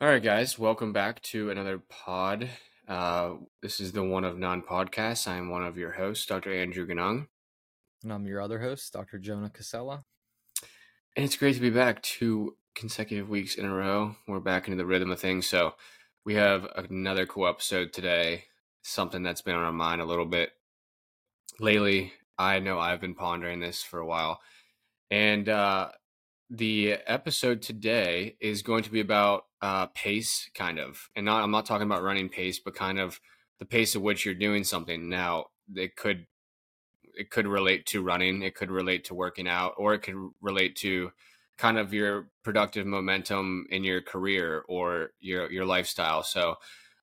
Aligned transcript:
All 0.00 0.14
right, 0.14 0.22
guys, 0.22 0.58
welcome 0.58 0.94
back 0.94 1.20
to 1.22 1.50
another 1.50 1.78
pod. 1.78 2.48
Uh, 2.88 3.34
this 3.60 3.80
is 3.80 3.92
the 3.92 4.02
One 4.02 4.24
of 4.24 4.38
None 4.38 4.62
podcast. 4.62 5.28
I 5.28 5.36
am 5.36 5.50
one 5.50 5.62
of 5.62 5.76
your 5.76 5.92
hosts, 5.92 6.24
Dr. 6.24 6.54
Andrew 6.54 6.86
Ganong. 6.86 7.26
And 8.02 8.10
I'm 8.10 8.26
your 8.26 8.40
other 8.40 8.60
host, 8.60 8.94
Dr. 8.94 9.18
Jonah 9.18 9.50
Casella. 9.50 10.04
And 11.14 11.22
it's 11.22 11.36
great 11.36 11.54
to 11.54 11.60
be 11.60 11.68
back 11.68 12.02
two 12.02 12.56
consecutive 12.74 13.28
weeks 13.28 13.56
in 13.56 13.66
a 13.66 13.74
row. 13.74 14.16
We're 14.26 14.40
back 14.40 14.68
into 14.68 14.78
the 14.78 14.86
rhythm 14.86 15.10
of 15.10 15.20
things. 15.20 15.46
So 15.46 15.74
we 16.24 16.34
have 16.36 16.66
another 16.76 17.26
cool 17.26 17.46
episode 17.46 17.92
today, 17.92 18.44
something 18.80 19.22
that's 19.22 19.42
been 19.42 19.56
on 19.56 19.64
our 19.64 19.72
mind 19.72 20.00
a 20.00 20.06
little 20.06 20.24
bit 20.24 20.52
lately. 21.60 22.14
I 22.38 22.58
know 22.58 22.78
I've 22.78 23.02
been 23.02 23.14
pondering 23.14 23.60
this 23.60 23.82
for 23.82 23.98
a 23.98 24.06
while. 24.06 24.40
And 25.10 25.46
uh, 25.50 25.90
the 26.50 26.96
episode 27.06 27.62
today 27.62 28.36
is 28.40 28.62
going 28.62 28.82
to 28.84 28.90
be 28.90 29.00
about 29.00 29.44
uh, 29.60 29.86
pace, 29.86 30.50
kind 30.54 30.78
of, 30.78 31.08
and 31.14 31.26
not. 31.26 31.42
I'm 31.42 31.50
not 31.50 31.66
talking 31.66 31.86
about 31.86 32.02
running 32.02 32.28
pace, 32.28 32.58
but 32.58 32.74
kind 32.74 32.98
of 32.98 33.20
the 33.58 33.64
pace 33.64 33.96
at 33.96 34.02
which 34.02 34.24
you're 34.24 34.34
doing 34.34 34.64
something. 34.64 35.08
Now, 35.08 35.46
it 35.74 35.96
could 35.96 36.26
it 37.14 37.30
could 37.30 37.46
relate 37.46 37.84
to 37.86 38.02
running, 38.02 38.42
it 38.42 38.54
could 38.54 38.70
relate 38.70 39.04
to 39.04 39.14
working 39.14 39.48
out, 39.48 39.74
or 39.76 39.94
it 39.94 40.00
could 40.00 40.14
relate 40.40 40.76
to 40.76 41.10
kind 41.58 41.76
of 41.76 41.92
your 41.92 42.28
productive 42.44 42.86
momentum 42.86 43.66
in 43.70 43.82
your 43.84 44.00
career 44.00 44.64
or 44.68 45.10
your 45.20 45.50
your 45.50 45.66
lifestyle. 45.66 46.22
So, 46.22 46.56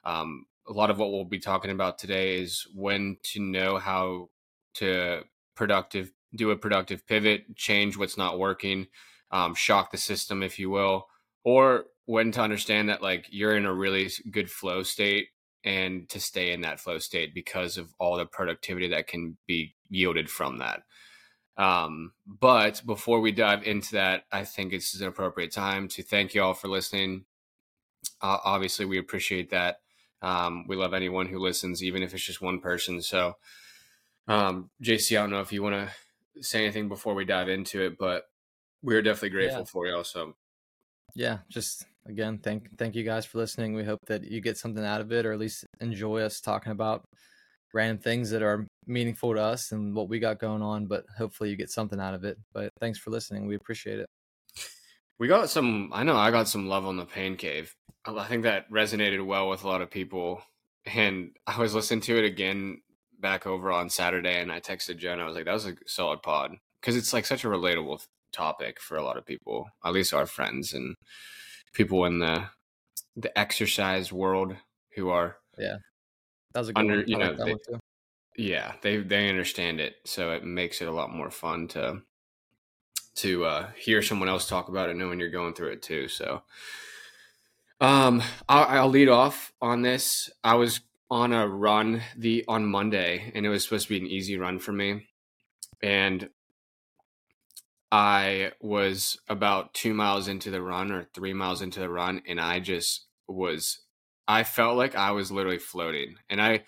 um, 0.03 0.45
a 0.67 0.73
lot 0.73 0.89
of 0.89 0.97
what 0.97 1.11
we'll 1.11 1.25
be 1.25 1.39
talking 1.39 1.71
about 1.71 1.99
today 1.99 2.39
is 2.39 2.65
when 2.73 3.17
to 3.33 3.39
know 3.39 3.77
how 3.77 4.29
to 4.75 5.21
productive 5.55 6.11
do 6.35 6.51
a 6.51 6.57
productive 6.57 7.05
pivot, 7.05 7.55
change 7.55 7.97
what's 7.97 8.17
not 8.17 8.39
working, 8.39 8.87
um, 9.31 9.55
shock 9.55 9.91
the 9.91 9.97
system, 9.97 10.43
if 10.43 10.59
you 10.59 10.69
will, 10.69 11.07
or 11.43 11.85
when 12.05 12.31
to 12.31 12.41
understand 12.41 12.89
that 12.89 13.01
like 13.01 13.25
you're 13.29 13.55
in 13.55 13.65
a 13.65 13.73
really 13.73 14.09
good 14.31 14.49
flow 14.49 14.83
state 14.83 15.27
and 15.63 16.07
to 16.09 16.19
stay 16.19 16.51
in 16.51 16.61
that 16.61 16.79
flow 16.79 16.99
state 16.99 17.33
because 17.33 17.77
of 17.77 17.93
all 17.99 18.17
the 18.17 18.25
productivity 18.25 18.89
that 18.89 19.07
can 19.07 19.37
be 19.47 19.75
yielded 19.89 20.29
from 20.29 20.59
that. 20.59 20.83
Um, 21.57 22.11
but 22.27 22.81
before 22.85 23.21
we 23.21 23.31
dive 23.31 23.63
into 23.63 23.93
that, 23.93 24.25
I 24.31 24.43
think 24.43 24.73
it's 24.73 24.99
an 24.99 25.07
appropriate 25.07 25.51
time 25.51 25.87
to 25.89 26.03
thank 26.03 26.35
you 26.35 26.43
all 26.43 26.53
for 26.53 26.67
listening. 26.67 27.25
Uh, 28.21 28.37
obviously, 28.43 28.85
we 28.85 28.99
appreciate 28.99 29.49
that. 29.51 29.77
Um, 30.21 30.65
we 30.67 30.75
love 30.75 30.93
anyone 30.93 31.27
who 31.27 31.39
listens, 31.39 31.83
even 31.83 32.03
if 32.03 32.13
it's 32.13 32.25
just 32.25 32.41
one 32.41 32.59
person. 32.59 33.01
So, 33.01 33.33
um, 34.27 34.69
JC, 34.83 35.17
I 35.17 35.21
don't 35.21 35.31
know 35.31 35.41
if 35.41 35.51
you 35.51 35.63
want 35.63 35.75
to 35.75 36.43
say 36.43 36.63
anything 36.63 36.89
before 36.89 37.13
we 37.15 37.25
dive 37.25 37.49
into 37.49 37.81
it, 37.81 37.97
but 37.97 38.23
we're 38.81 39.01
definitely 39.01 39.29
grateful 39.29 39.59
Yeah. 39.59 39.65
for 39.65 39.87
you 39.87 39.95
also. 39.95 40.35
Yeah, 41.15 41.39
just 41.49 41.85
again, 42.07 42.39
thank 42.39 42.77
thank 42.77 42.95
you 42.95 43.03
guys 43.03 43.25
for 43.25 43.37
listening. 43.37 43.73
We 43.73 43.83
hope 43.83 43.99
that 44.07 44.23
you 44.23 44.41
get 44.41 44.57
something 44.57 44.83
out 44.83 45.01
of 45.01 45.11
it, 45.11 45.25
or 45.25 45.31
at 45.33 45.39
least 45.39 45.65
enjoy 45.79 46.21
us 46.21 46.41
talking 46.41 46.71
about 46.71 47.03
random 47.73 47.97
things 47.97 48.29
that 48.31 48.41
are 48.43 48.67
meaningful 48.85 49.33
to 49.33 49.41
us 49.41 49.71
and 49.71 49.93
what 49.95 50.09
we 50.09 50.19
got 50.19 50.39
going 50.39 50.61
on. 50.61 50.87
But 50.87 51.05
hopefully, 51.17 51.49
you 51.49 51.55
get 51.55 51.69
something 51.69 51.99
out 51.99 52.13
of 52.13 52.23
it. 52.25 52.37
But 52.53 52.69
thanks 52.79 52.99
for 52.99 53.11
listening. 53.11 53.47
We 53.47 53.55
appreciate 53.55 53.99
it. 53.99 54.07
We 55.17 55.27
got 55.29 55.49
some. 55.49 55.89
I 55.93 56.03
know 56.03 56.17
I 56.17 56.31
got 56.31 56.47
some 56.49 56.67
love 56.67 56.85
on 56.85 56.97
the 56.97 57.05
Pain 57.05 57.37
Cave. 57.37 57.73
I 58.05 58.13
I 58.13 58.27
think 58.27 58.43
that 58.43 58.69
resonated 58.69 59.25
well 59.25 59.49
with 59.49 59.63
a 59.63 59.67
lot 59.67 59.81
of 59.81 59.89
people. 59.89 60.41
And 60.85 61.31
I 61.47 61.57
was 61.59 61.73
listening 61.73 62.01
to 62.01 62.17
it 62.17 62.25
again 62.25 62.81
back 63.19 63.47
over 63.47 63.71
on 63.71 63.89
Saturday, 63.89 64.41
and 64.41 64.51
I 64.51 64.59
texted 64.59 64.97
Jen. 64.97 65.21
I 65.21 65.25
was 65.25 65.35
like, 65.35 65.45
"That 65.45 65.53
was 65.53 65.65
a 65.65 65.75
solid 65.87 66.21
pod," 66.21 66.57
because 66.81 66.97
it's 66.97 67.13
like 67.13 67.25
such 67.25 67.45
a 67.45 67.47
relatable 67.47 68.05
topic 68.35 68.79
for 68.81 68.97
a 68.97 69.03
lot 69.03 69.17
of 69.17 69.25
people, 69.25 69.67
at 69.83 69.93
least 69.93 70.13
our 70.13 70.25
friends 70.25 70.73
and 70.73 70.95
people 71.73 72.05
in 72.05 72.19
the 72.19 72.45
the 73.15 73.37
exercise 73.39 74.11
world 74.11 74.55
who 74.95 75.09
are 75.09 75.37
That 76.53 76.59
was 76.59 76.69
a 76.69 76.73
good 76.73 76.79
Under- 76.79 76.95
one. 76.97 77.07
you 77.07 77.17
know, 77.17 77.31
like 77.31 77.37
they- 77.67 77.77
yeah 78.37 78.75
they 78.81 78.97
they 78.97 79.29
understand 79.29 79.79
it 79.79 79.95
so 80.05 80.31
it 80.31 80.43
makes 80.43 80.81
it 80.81 80.87
a 80.89 80.91
lot 80.91 81.09
more 81.09 81.31
fun 81.31 81.67
to 81.69 82.01
to 83.15 83.45
uh 83.45 83.71
hear 83.77 84.01
someone 84.01 84.27
else 84.27 84.47
talk 84.49 84.67
about 84.67 84.89
it 84.89 84.95
knowing 84.97 85.19
you're 85.21 85.29
going 85.29 85.53
through 85.53 85.71
it 85.71 85.81
too 85.81 86.07
so. 86.09 86.43
Um 87.81 88.21
I'll, 88.49 88.65
I'll 88.65 88.89
lead 88.89 89.09
off 89.09 89.53
on 89.61 89.81
this. 89.81 90.29
I 90.43 90.55
was 90.55 90.81
on 91.11 91.31
a 91.33 91.47
run 91.47 92.01
the 92.17 92.43
on 92.47 92.65
monday 92.65 93.31
and 93.35 93.45
it 93.45 93.49
was 93.49 93.63
supposed 93.63 93.87
to 93.87 93.93
be 93.93 93.99
an 93.99 94.07
easy 94.07 94.37
run 94.37 94.57
for 94.59 94.71
me 94.73 95.07
and 95.83 96.29
i 97.95 98.51
was 98.61 99.17
about 99.29 99.73
two 99.73 99.93
miles 99.93 100.27
into 100.27 100.51
the 100.51 100.61
run 100.61 100.91
or 100.91 101.07
three 101.13 101.33
miles 101.33 101.61
into 101.61 101.79
the 101.79 101.89
run 101.89 102.21
and 102.27 102.39
i 102.39 102.59
just 102.59 103.05
was 103.27 103.79
i 104.27 104.43
felt 104.43 104.77
like 104.77 104.95
i 104.95 105.11
was 105.11 105.31
literally 105.31 105.59
floating 105.59 106.15
and 106.29 106.41
i 106.41 106.63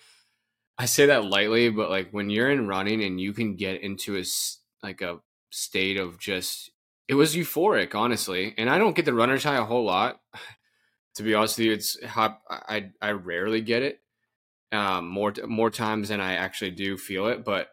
I 0.78 0.86
say 0.86 1.08
that 1.08 1.26
lightly, 1.26 1.70
but 1.70 1.90
like 1.90 2.12
when 2.12 2.30
you're 2.30 2.52
in 2.52 2.68
running 2.68 3.04
and 3.04 3.20
you 3.20 3.34
can 3.34 3.56
get 3.56 3.82
into 3.82 4.16
a 4.18 4.24
like 4.84 5.02
a 5.02 5.20
state 5.50 5.98
of 5.98 6.20
just 6.20 6.72
it 7.08 7.16
was 7.16 7.36
euphoric, 7.36 7.96
honestly. 7.96 8.54
And 8.58 8.70
I 8.70 8.78
don't 8.78 8.96
get 8.96 9.06
the 9.06 9.14
runner's 9.14 9.44
high 9.44 9.58
a 9.58 9.66
whole 9.66 9.86
lot. 9.86 10.20
To 11.16 11.24
be 11.24 11.34
honest 11.34 11.58
with 11.58 11.66
you, 11.66 11.74
it's 11.74 11.98
I 12.06 12.92
I 13.02 13.10
rarely 13.10 13.62
get 13.62 13.82
it. 13.82 14.02
Um, 14.72 15.08
more 15.08 15.34
more 15.48 15.72
times 15.72 16.10
than 16.10 16.22
I 16.22 16.36
actually 16.36 16.70
do 16.70 16.96
feel 16.96 17.26
it, 17.26 17.44
but 17.44 17.70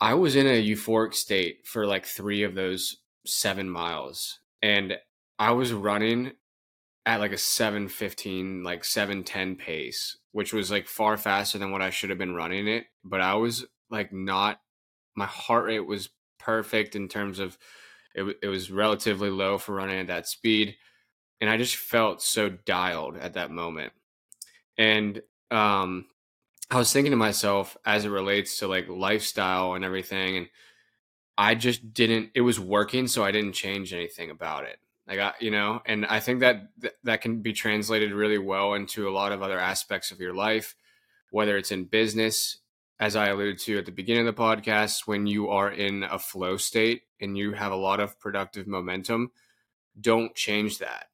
I 0.00 0.14
was 0.14 0.36
in 0.36 0.46
a 0.46 0.62
euphoric 0.62 1.14
state 1.14 1.66
for 1.66 1.86
like 1.86 2.04
three 2.04 2.42
of 2.42 2.54
those 2.54 2.96
seven 3.24 3.68
miles, 3.68 4.40
and 4.62 4.98
I 5.38 5.52
was 5.52 5.72
running 5.72 6.32
at 7.04 7.20
like 7.20 7.32
a 7.32 7.38
715 7.38 8.64
like 8.64 8.84
710 8.84 9.54
pace 9.54 10.18
which 10.32 10.52
was 10.52 10.72
like 10.72 10.88
far 10.88 11.16
faster 11.16 11.56
than 11.56 11.70
what 11.70 11.80
i 11.80 11.88
should 11.88 12.10
have 12.10 12.18
been 12.18 12.34
running 12.34 12.66
it 12.66 12.86
but 13.04 13.20
i 13.20 13.34
was 13.34 13.64
like 13.90 14.12
not 14.12 14.60
my 15.14 15.24
heart 15.24 15.66
rate 15.66 15.86
was 15.86 16.08
perfect 16.38 16.96
in 16.96 17.06
terms 17.06 17.38
of 17.38 17.56
it, 18.16 18.36
it 18.42 18.48
was 18.48 18.72
relatively 18.72 19.30
low 19.30 19.56
for 19.56 19.74
running 19.74 20.00
at 20.00 20.08
that 20.08 20.26
speed 20.26 20.74
and 21.40 21.48
i 21.48 21.56
just 21.56 21.76
felt 21.76 22.22
so 22.22 22.48
dialed 22.48 23.16
at 23.16 23.34
that 23.34 23.50
moment. 23.50 23.92
And 24.78 25.22
um 25.50 26.06
i 26.70 26.76
was 26.76 26.92
thinking 26.92 27.10
to 27.10 27.16
myself 27.16 27.76
as 27.84 28.04
it 28.04 28.10
relates 28.10 28.58
to 28.58 28.68
like 28.68 28.88
lifestyle 28.88 29.74
and 29.74 29.84
everything 29.84 30.36
and 30.36 30.48
i 31.38 31.54
just 31.54 31.92
didn't 31.92 32.30
it 32.34 32.40
was 32.40 32.58
working 32.58 33.06
so 33.06 33.24
i 33.24 33.30
didn't 33.30 33.52
change 33.52 33.92
anything 33.92 34.30
about 34.30 34.64
it. 34.64 34.78
Like 35.06 35.18
I, 35.20 35.32
you 35.40 35.50
know 35.50 35.80
and 35.86 36.04
i 36.06 36.20
think 36.20 36.40
that 36.40 36.68
th- 36.80 36.94
that 37.04 37.20
can 37.20 37.40
be 37.42 37.52
translated 37.52 38.12
really 38.12 38.38
well 38.38 38.74
into 38.74 39.08
a 39.08 39.12
lot 39.12 39.32
of 39.32 39.42
other 39.42 39.58
aspects 39.58 40.10
of 40.10 40.20
your 40.20 40.34
life 40.34 40.74
whether 41.30 41.56
it's 41.56 41.72
in 41.72 41.84
business 41.84 42.58
as 42.98 43.14
i 43.14 43.28
alluded 43.28 43.58
to 43.60 43.78
at 43.78 43.86
the 43.86 43.92
beginning 43.92 44.26
of 44.26 44.34
the 44.34 44.42
podcast 44.42 45.06
when 45.06 45.26
you 45.26 45.48
are 45.48 45.70
in 45.70 46.02
a 46.04 46.18
flow 46.18 46.56
state 46.56 47.02
and 47.20 47.38
you 47.38 47.52
have 47.52 47.72
a 47.72 47.76
lot 47.76 48.00
of 48.00 48.18
productive 48.18 48.66
momentum 48.66 49.30
don't 50.00 50.34
change 50.34 50.78
that. 50.78 51.06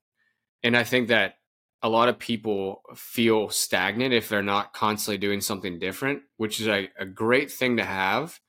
And 0.62 0.76
i 0.76 0.84
think 0.84 1.08
that 1.08 1.34
a 1.82 1.88
lot 1.88 2.08
of 2.08 2.18
people 2.18 2.82
feel 2.94 3.50
stagnant 3.50 4.14
if 4.14 4.28
they're 4.28 4.42
not 4.42 4.72
constantly 4.72 5.18
doing 5.18 5.40
something 5.40 5.78
different 5.78 6.22
which 6.36 6.60
is 6.60 6.68
a, 6.68 6.88
a 6.98 7.04
great 7.04 7.50
thing 7.50 7.76
to 7.76 7.84
have 7.84 8.40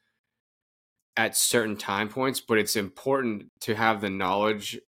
at 1.16 1.36
certain 1.36 1.76
time 1.76 2.10
points 2.10 2.40
but 2.40 2.58
it's 2.58 2.76
important 2.76 3.46
to 3.60 3.76
have 3.76 4.02
the 4.02 4.10
knowledge 4.10 4.80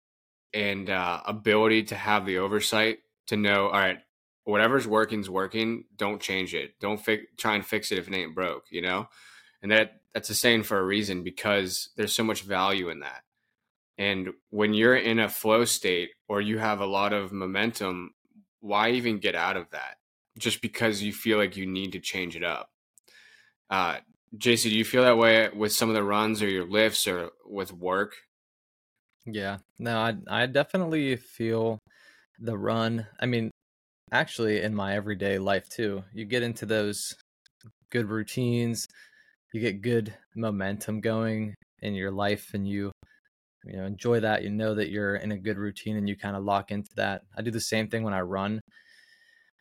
and 0.56 0.90
uh, 0.90 1.20
ability 1.26 1.84
to 1.84 1.96
have 1.96 2.26
the 2.26 2.38
oversight 2.38 3.00
to 3.28 3.36
know, 3.36 3.66
all 3.68 3.74
right, 3.74 4.00
whatever's 4.46 4.88
working's 4.88 5.30
working. 5.30 5.84
Don't 5.98 6.22
change 6.22 6.56
it. 6.56 6.80
Don't 6.80 7.04
fi- 7.04 7.28
try 7.38 7.56
and 7.56 7.66
fix 7.66 7.92
it 7.92 8.00
if 8.00 8.08
it 8.08 8.16
ain't 8.16 8.34
broke. 8.34 8.64
You 8.72 8.82
know, 8.82 9.10
and 9.62 9.72
that 9.72 10.00
that's 10.14 10.30
a 10.30 10.36
saying 10.36 10.64
for 10.64 10.80
a 10.80 10.84
reason 10.84 11.24
because 11.24 11.90
there's 11.98 12.14
so 12.14 12.24
much 12.24 12.42
value 12.44 12.90
in 12.90 13.02
that. 13.02 13.24
And 13.98 14.30
when 14.50 14.74
you're 14.74 14.96
in 14.96 15.20
a 15.20 15.30
flow 15.30 15.66
state 15.66 16.12
or 16.28 16.42
you 16.42 16.58
have 16.58 16.80
a 16.80 16.86
lot 16.86 17.14
of 17.14 17.32
momentum, 17.32 18.12
why 18.66 18.90
even 18.90 19.20
get 19.20 19.36
out 19.36 19.58
of 19.58 19.70
that? 19.72 19.98
Just 20.38 20.62
because 20.62 21.04
you 21.04 21.14
feel 21.14 21.38
like 21.38 21.56
you 21.56 21.68
need 21.68 21.92
to 21.92 22.00
change 22.00 22.36
it 22.36 22.44
up. 22.44 22.68
Uh, 23.70 23.98
JC, 24.38 24.64
do 24.64 24.78
you 24.78 24.84
feel 24.84 25.04
that 25.04 25.18
way 25.18 25.50
with 25.56 25.72
some 25.72 25.88
of 25.88 25.96
the 25.96 26.04
runs 26.04 26.42
or 26.42 26.50
your 26.50 26.66
lifts 26.66 27.08
or 27.08 27.30
with 27.46 27.72
work? 27.72 28.16
Yeah, 29.26 29.58
no, 29.80 29.98
I 29.98 30.16
I 30.28 30.46
definitely 30.48 31.16
feel 31.16 31.80
the 32.40 32.58
run. 32.58 33.08
I 33.20 33.28
mean, 33.28 33.52
actually, 34.12 34.62
in 34.62 34.76
my 34.76 34.96
everyday 34.96 35.38
life 35.38 35.70
too, 35.70 36.04
you 36.14 36.26
get 36.26 36.44
into 36.44 36.66
those 36.66 37.16
good 37.92 38.10
routines, 38.10 38.88
you 39.54 39.62
get 39.62 39.82
good 39.82 40.14
momentum 40.36 41.02
going 41.02 41.54
in 41.82 41.94
your 41.94 42.12
life 42.12 42.52
and 42.54 42.68
you 42.68 42.92
you 43.66 43.78
know 43.78 43.86
enjoy 43.86 44.20
that 44.20 44.44
you 44.44 44.50
know 44.50 44.76
that 44.76 44.90
you're 44.90 45.16
in 45.16 45.32
a 45.32 45.38
good 45.38 45.58
routine 45.58 45.98
and 45.98 46.08
you 46.08 46.16
kind 46.16 46.36
of 46.36 46.44
lock 46.44 46.72
into 46.72 46.90
that. 46.96 47.24
I 47.38 47.42
do 47.42 47.52
the 47.52 47.62
same 47.62 47.88
thing 47.88 48.04
when 48.04 48.14
i 48.14 48.22
run. 48.22 48.62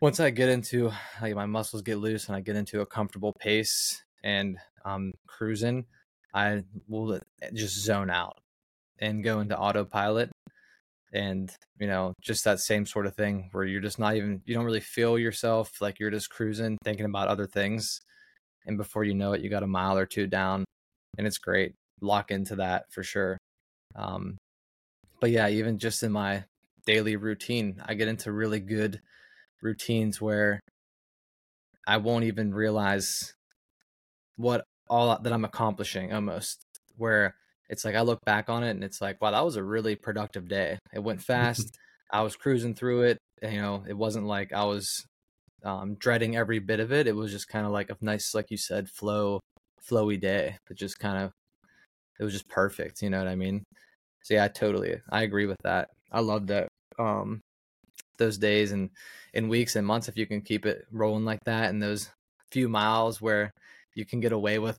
Once 0.00 0.20
i 0.20 0.30
get 0.30 0.48
into 0.48 0.90
like 1.22 1.34
my 1.34 1.46
muscles 1.46 1.82
get 1.82 1.98
loose 1.98 2.26
and 2.26 2.36
i 2.36 2.40
get 2.40 2.56
into 2.56 2.80
a 2.80 2.86
comfortable 2.86 3.32
pace 3.38 4.02
and 4.22 4.58
i'm 4.84 5.12
cruising 5.26 5.86
i 6.34 6.62
will 6.88 7.18
just 7.54 7.80
zone 7.80 8.10
out 8.10 8.38
and 8.98 9.24
go 9.24 9.40
into 9.40 9.56
autopilot 9.56 10.30
and 11.12 11.52
you 11.78 11.86
know 11.86 12.12
just 12.20 12.44
that 12.44 12.58
same 12.60 12.84
sort 12.84 13.06
of 13.06 13.14
thing 13.14 13.48
where 13.52 13.64
you're 13.64 13.80
just 13.80 13.98
not 13.98 14.16
even 14.16 14.42
you 14.44 14.54
don't 14.54 14.64
really 14.64 14.80
feel 14.80 15.18
yourself 15.18 15.80
like 15.80 15.98
you're 15.98 16.10
just 16.10 16.28
cruising 16.28 16.76
thinking 16.84 17.06
about 17.06 17.28
other 17.28 17.46
things 17.46 18.00
and 18.66 18.76
before 18.76 19.04
you 19.04 19.14
know 19.14 19.32
it 19.32 19.40
you 19.40 19.48
got 19.48 19.62
a 19.62 19.66
mile 19.66 19.96
or 19.96 20.06
two 20.06 20.26
down 20.26 20.64
and 21.16 21.26
it's 21.26 21.38
great. 21.38 21.74
Lock 22.00 22.30
into 22.30 22.56
that 22.56 22.84
for 22.90 23.02
sure 23.02 23.38
um, 23.94 24.36
but 25.20 25.30
yeah, 25.30 25.48
even 25.48 25.78
just 25.78 26.02
in 26.02 26.12
my 26.12 26.44
daily 26.86 27.16
routine, 27.16 27.82
I 27.84 27.94
get 27.94 28.08
into 28.08 28.32
really 28.32 28.60
good 28.60 29.00
routines 29.62 30.20
where 30.20 30.60
I 31.86 31.98
won't 31.98 32.24
even 32.24 32.54
realize 32.54 33.34
what 34.36 34.64
all 34.88 35.18
that 35.18 35.32
I'm 35.32 35.44
accomplishing 35.44 36.12
almost. 36.12 36.62
Where 36.96 37.34
it's 37.68 37.84
like 37.84 37.94
I 37.94 38.02
look 38.02 38.20
back 38.24 38.48
on 38.48 38.62
it 38.62 38.70
and 38.70 38.84
it's 38.84 39.00
like, 39.00 39.20
wow, 39.20 39.30
that 39.30 39.44
was 39.44 39.56
a 39.56 39.62
really 39.62 39.96
productive 39.96 40.48
day. 40.48 40.78
It 40.92 41.02
went 41.02 41.22
fast. 41.32 41.76
I 42.10 42.22
was 42.22 42.36
cruising 42.36 42.74
through 42.74 43.02
it. 43.02 43.18
You 43.42 43.60
know, 43.60 43.84
it 43.86 43.96
wasn't 43.96 44.26
like 44.26 44.52
I 44.52 44.64
was 44.64 45.04
um, 45.64 45.94
dreading 45.94 46.36
every 46.36 46.58
bit 46.58 46.80
of 46.80 46.92
it. 46.92 47.06
It 47.06 47.16
was 47.16 47.32
just 47.32 47.48
kind 47.48 47.66
of 47.66 47.72
like 47.72 47.90
a 47.90 47.96
nice, 48.00 48.34
like 48.34 48.50
you 48.50 48.56
said, 48.56 48.88
flow, 48.88 49.40
flowy 49.90 50.20
day. 50.20 50.56
It 50.70 50.76
just 50.76 50.98
kind 50.98 51.24
of, 51.24 51.32
it 52.18 52.24
was 52.24 52.32
just 52.32 52.48
perfect. 52.48 53.02
You 53.02 53.10
know 53.10 53.18
what 53.18 53.28
I 53.28 53.34
mean? 53.34 53.64
So 54.22 54.34
yeah, 54.34 54.48
totally. 54.48 54.96
I 55.10 55.22
agree 55.22 55.46
with 55.46 55.58
that. 55.64 55.88
I 56.12 56.20
love 56.20 56.46
that. 56.48 56.68
Um, 56.98 57.40
those 58.18 58.38
days 58.38 58.72
and 58.72 58.90
in 59.32 59.48
weeks 59.48 59.76
and 59.76 59.86
months 59.86 60.08
if 60.08 60.16
you 60.16 60.26
can 60.26 60.40
keep 60.40 60.66
it 60.66 60.86
rolling 60.92 61.24
like 61.24 61.42
that 61.44 61.70
and 61.70 61.82
those 61.82 62.10
few 62.50 62.68
miles 62.68 63.20
where 63.20 63.52
you 63.94 64.04
can 64.04 64.20
get 64.20 64.32
away 64.32 64.58
with 64.58 64.78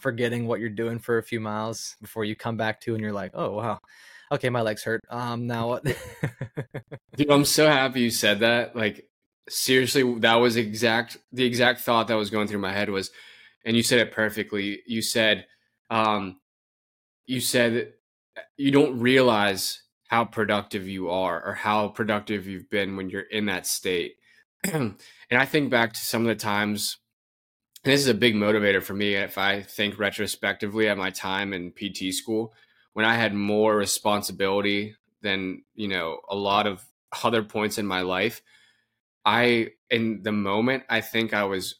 forgetting 0.00 0.46
what 0.46 0.60
you're 0.60 0.70
doing 0.70 0.98
for 0.98 1.18
a 1.18 1.22
few 1.22 1.40
miles 1.40 1.96
before 2.00 2.24
you 2.24 2.34
come 2.34 2.56
back 2.56 2.80
to 2.80 2.94
and 2.94 3.02
you're 3.02 3.12
like 3.12 3.30
oh 3.34 3.52
wow 3.52 3.78
okay 4.32 4.48
my 4.48 4.62
legs 4.62 4.82
hurt 4.82 5.02
um 5.10 5.46
now 5.46 5.68
what 5.68 5.84
dude 7.16 7.30
i'm 7.30 7.44
so 7.44 7.66
happy 7.66 8.00
you 8.00 8.10
said 8.10 8.40
that 8.40 8.74
like 8.74 9.06
seriously 9.48 10.18
that 10.20 10.36
was 10.36 10.56
exact 10.56 11.18
the 11.32 11.44
exact 11.44 11.80
thought 11.80 12.08
that 12.08 12.14
was 12.14 12.30
going 12.30 12.48
through 12.48 12.58
my 12.58 12.72
head 12.72 12.88
was 12.88 13.10
and 13.64 13.76
you 13.76 13.82
said 13.82 13.98
it 13.98 14.12
perfectly 14.12 14.80
you 14.86 15.02
said 15.02 15.46
um 15.90 16.38
you 17.26 17.40
said 17.40 17.92
uh, 18.36 18.40
you 18.56 18.70
don't 18.70 18.98
realize 18.98 19.82
how 20.08 20.24
productive 20.24 20.88
you 20.88 21.10
are 21.10 21.44
or 21.44 21.54
how 21.54 21.88
productive 21.88 22.46
you've 22.46 22.70
been 22.70 22.96
when 22.96 23.10
you're 23.10 23.22
in 23.22 23.46
that 23.46 23.66
state. 23.66 24.14
and 24.64 24.96
I 25.32 25.44
think 25.44 25.70
back 25.70 25.92
to 25.94 26.00
some 26.00 26.22
of 26.22 26.28
the 26.28 26.36
times, 26.36 26.98
this 27.84 28.00
is 28.00 28.08
a 28.08 28.14
big 28.14 28.34
motivator 28.34 28.82
for 28.82 28.94
me 28.94 29.14
if 29.14 29.38
I 29.38 29.62
think 29.62 29.98
retrospectively 29.98 30.88
at 30.88 30.98
my 30.98 31.10
time 31.10 31.52
in 31.52 31.72
PT 31.72 32.14
school 32.14 32.52
when 32.94 33.04
I 33.04 33.14
had 33.14 33.34
more 33.34 33.76
responsibility 33.76 34.94
than, 35.22 35.62
you 35.74 35.88
know, 35.88 36.20
a 36.30 36.34
lot 36.34 36.66
of 36.66 36.84
other 37.22 37.42
points 37.42 37.78
in 37.78 37.86
my 37.86 38.00
life. 38.00 38.42
I, 39.24 39.68
in 39.90 40.22
the 40.22 40.32
moment, 40.32 40.84
I 40.88 41.00
think 41.00 41.34
I 41.34 41.44
was 41.44 41.74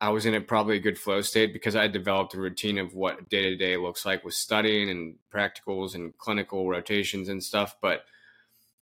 I 0.00 0.10
was 0.10 0.26
in 0.26 0.34
a 0.34 0.40
probably 0.40 0.76
a 0.76 0.80
good 0.80 0.98
flow 0.98 1.22
state 1.22 1.52
because 1.52 1.74
I 1.74 1.86
developed 1.88 2.34
a 2.34 2.40
routine 2.40 2.78
of 2.78 2.94
what 2.94 3.28
day 3.28 3.42
to 3.50 3.56
day 3.56 3.76
looks 3.76 4.04
like 4.04 4.24
with 4.24 4.34
studying 4.34 4.90
and 4.90 5.16
practicals 5.32 5.94
and 5.94 6.16
clinical 6.18 6.68
rotations 6.68 7.28
and 7.28 7.42
stuff. 7.42 7.76
But 7.80 8.02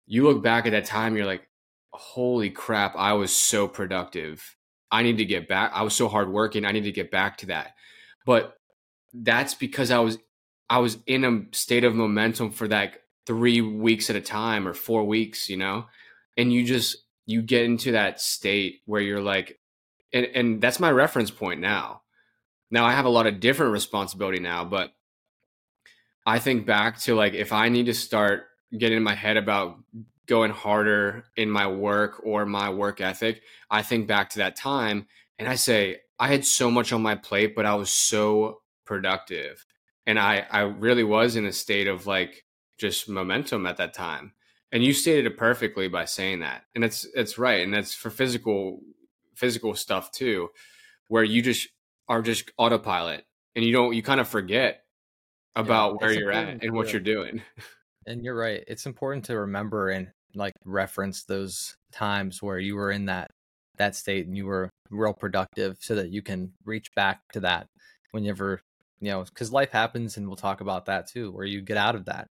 you 0.07 0.23
look 0.23 0.41
back 0.41 0.65
at 0.65 0.71
that 0.71 0.85
time, 0.85 1.15
you're 1.15 1.25
like, 1.25 1.47
holy 1.93 2.49
crap, 2.49 2.95
I 2.95 3.13
was 3.13 3.35
so 3.35 3.67
productive. 3.67 4.55
I 4.91 5.03
need 5.03 5.17
to 5.17 5.25
get 5.25 5.47
back. 5.47 5.71
I 5.73 5.83
was 5.83 5.95
so 5.95 6.07
hardworking. 6.07 6.65
I 6.65 6.71
need 6.71 6.83
to 6.83 6.91
get 6.91 7.11
back 7.11 7.37
to 7.39 7.47
that. 7.47 7.75
But 8.25 8.57
that's 9.13 9.53
because 9.53 9.91
I 9.91 9.99
was 9.99 10.17
I 10.69 10.79
was 10.79 10.97
in 11.05 11.25
a 11.25 11.55
state 11.55 11.83
of 11.83 11.95
momentum 11.95 12.51
for 12.51 12.67
that 12.69 12.93
three 13.25 13.59
weeks 13.59 14.09
at 14.09 14.15
a 14.15 14.21
time 14.21 14.67
or 14.67 14.73
four 14.73 15.03
weeks, 15.03 15.49
you 15.49 15.57
know? 15.57 15.85
And 16.37 16.51
you 16.51 16.65
just 16.65 16.97
you 17.25 17.41
get 17.41 17.63
into 17.63 17.91
that 17.91 18.21
state 18.21 18.81
where 18.85 19.01
you're 19.01 19.21
like, 19.21 19.59
and 20.13 20.25
and 20.25 20.61
that's 20.61 20.79
my 20.79 20.91
reference 20.91 21.31
point 21.31 21.59
now. 21.59 22.01
Now 22.69 22.85
I 22.85 22.93
have 22.93 23.05
a 23.05 23.09
lot 23.09 23.27
of 23.27 23.39
different 23.39 23.73
responsibility 23.73 24.39
now, 24.39 24.63
but 24.65 24.93
I 26.25 26.39
think 26.39 26.65
back 26.65 26.99
to 27.01 27.15
like 27.15 27.33
if 27.33 27.51
I 27.51 27.69
need 27.69 27.87
to 27.87 27.93
start 27.93 28.43
getting 28.77 28.97
in 28.97 29.03
my 29.03 29.15
head 29.15 29.37
about 29.37 29.77
going 30.27 30.51
harder 30.51 31.25
in 31.35 31.49
my 31.49 31.67
work 31.67 32.21
or 32.23 32.45
my 32.45 32.69
work 32.69 33.01
ethic, 33.01 33.41
I 33.69 33.81
think 33.81 34.07
back 34.07 34.29
to 34.31 34.39
that 34.39 34.55
time 34.55 35.07
and 35.39 35.49
I 35.49 35.55
say 35.55 36.01
I 36.19 36.27
had 36.27 36.45
so 36.45 36.69
much 36.69 36.93
on 36.93 37.01
my 37.01 37.15
plate, 37.15 37.55
but 37.55 37.65
I 37.65 37.73
was 37.73 37.89
so 37.89 38.61
productive. 38.85 39.65
And 40.05 40.19
I 40.19 40.45
I 40.51 40.61
really 40.61 41.03
was 41.03 41.35
in 41.35 41.45
a 41.45 41.51
state 41.51 41.87
of 41.87 42.07
like 42.07 42.45
just 42.77 43.09
momentum 43.09 43.65
at 43.65 43.77
that 43.77 43.93
time. 43.93 44.33
And 44.71 44.83
you 44.83 44.93
stated 44.93 45.25
it 45.25 45.37
perfectly 45.37 45.87
by 45.87 46.05
saying 46.05 46.39
that. 46.39 46.63
And 46.75 46.83
it's 46.83 47.05
it's 47.15 47.37
right. 47.37 47.61
And 47.63 47.73
that's 47.73 47.93
for 47.93 48.09
physical 48.09 48.81
physical 49.35 49.75
stuff 49.75 50.11
too, 50.11 50.49
where 51.07 51.23
you 51.23 51.41
just 51.41 51.67
are 52.07 52.21
just 52.21 52.51
autopilot 52.57 53.23
and 53.55 53.65
you 53.65 53.71
don't 53.71 53.93
you 53.93 54.03
kind 54.03 54.19
of 54.19 54.27
forget 54.27 54.83
about 55.55 55.93
yeah, 55.93 55.97
where 55.97 56.13
you're 56.13 56.31
at 56.31 56.63
and 56.63 56.73
what 56.73 56.91
you're 56.91 57.01
doing. 57.01 57.41
And 58.07 58.23
you're 58.23 58.35
right. 58.35 58.63
It's 58.67 58.87
important 58.87 59.25
to 59.25 59.37
remember 59.37 59.89
and 59.89 60.07
like 60.33 60.53
reference 60.65 61.23
those 61.23 61.75
times 61.91 62.41
where 62.41 62.57
you 62.57 62.75
were 62.75 62.89
in 62.89 63.05
that 63.05 63.29
that 63.77 63.95
state 63.95 64.25
and 64.25 64.35
you 64.35 64.45
were 64.47 64.71
real 64.89 65.13
productive 65.13 65.77
so 65.79 65.95
that 65.95 66.09
you 66.09 66.21
can 66.21 66.51
reach 66.65 66.87
back 66.95 67.19
to 67.33 67.39
that 67.41 67.67
whenever 68.11 68.59
you 68.99 69.11
know 69.11 69.23
because 69.23 69.51
life 69.51 69.71
happens 69.71 70.17
and 70.17 70.27
we'll 70.27 70.35
talk 70.35 70.61
about 70.61 70.85
that 70.85 71.07
too 71.07 71.31
where 71.31 71.45
you 71.45 71.61
get 71.61 71.77
out 71.77 71.95
of 71.95 72.05
that 72.05 72.27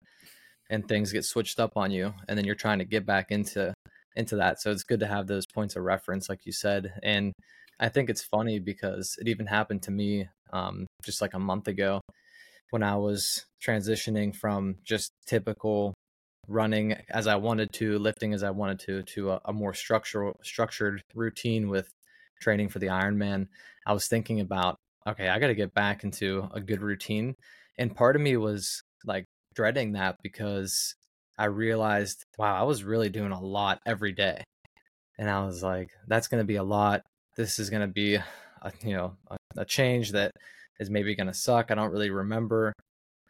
and 0.70 0.88
things 0.88 1.12
get 1.12 1.24
switched 1.24 1.60
up 1.60 1.72
on 1.76 1.90
you 1.90 2.12
and 2.28 2.38
then 2.38 2.44
you're 2.44 2.54
trying 2.54 2.78
to 2.78 2.84
get 2.84 3.06
back 3.06 3.30
into 3.30 3.72
into 4.16 4.36
that. 4.36 4.60
So 4.60 4.70
it's 4.70 4.84
good 4.84 5.00
to 5.00 5.06
have 5.06 5.26
those 5.26 5.46
points 5.46 5.76
of 5.76 5.84
reference, 5.84 6.28
like 6.28 6.46
you 6.46 6.52
said. 6.52 6.94
And 7.02 7.32
I 7.78 7.88
think 7.88 8.08
it's 8.10 8.22
funny 8.22 8.58
because 8.58 9.16
it 9.20 9.28
even 9.28 9.46
happened 9.46 9.82
to 9.82 9.90
me 9.90 10.28
um, 10.52 10.86
just 11.04 11.20
like 11.20 11.34
a 11.34 11.38
month 11.38 11.68
ago 11.68 12.00
when 12.70 12.82
I 12.82 12.96
was 12.96 13.44
transitioning 13.64 14.34
from 14.34 14.76
just 14.84 15.10
typical 15.26 15.94
running 16.48 16.96
as 17.10 17.26
I 17.26 17.36
wanted 17.36 17.72
to, 17.74 17.98
lifting 17.98 18.32
as 18.32 18.42
I 18.42 18.50
wanted 18.50 18.78
to, 18.80 19.02
to 19.02 19.32
a, 19.32 19.40
a 19.46 19.52
more 19.52 19.74
structural, 19.74 20.36
structured 20.42 21.02
routine 21.14 21.68
with 21.68 21.88
training 22.40 22.68
for 22.68 22.78
the 22.78 22.86
Ironman. 22.86 23.48
I 23.86 23.92
was 23.92 24.08
thinking 24.08 24.40
about, 24.40 24.76
okay, 25.06 25.28
I 25.28 25.38
got 25.38 25.48
to 25.48 25.54
get 25.54 25.74
back 25.74 26.04
into 26.04 26.48
a 26.52 26.60
good 26.60 26.80
routine. 26.80 27.34
And 27.78 27.94
part 27.94 28.16
of 28.16 28.22
me 28.22 28.36
was 28.36 28.82
like 29.04 29.24
dreading 29.54 29.92
that 29.92 30.16
because 30.22 30.94
I 31.38 31.46
realized, 31.46 32.24
wow, 32.38 32.58
I 32.58 32.62
was 32.62 32.84
really 32.84 33.08
doing 33.08 33.32
a 33.32 33.40
lot 33.40 33.80
every 33.86 34.12
day. 34.12 34.42
And 35.18 35.30
I 35.30 35.44
was 35.44 35.62
like, 35.62 35.90
that's 36.06 36.28
going 36.28 36.42
to 36.42 36.46
be 36.46 36.56
a 36.56 36.62
lot. 36.62 37.02
This 37.36 37.58
is 37.58 37.70
going 37.70 37.82
to 37.82 37.92
be, 37.92 38.14
a, 38.16 38.24
you 38.82 38.96
know, 38.96 39.16
a, 39.30 39.36
a 39.58 39.64
change 39.64 40.12
that 40.12 40.32
is 40.78 40.90
maybe 40.90 41.14
going 41.14 41.26
to 41.26 41.34
suck. 41.34 41.70
I 41.70 41.74
don't 41.74 41.92
really 41.92 42.10
remember. 42.10 42.72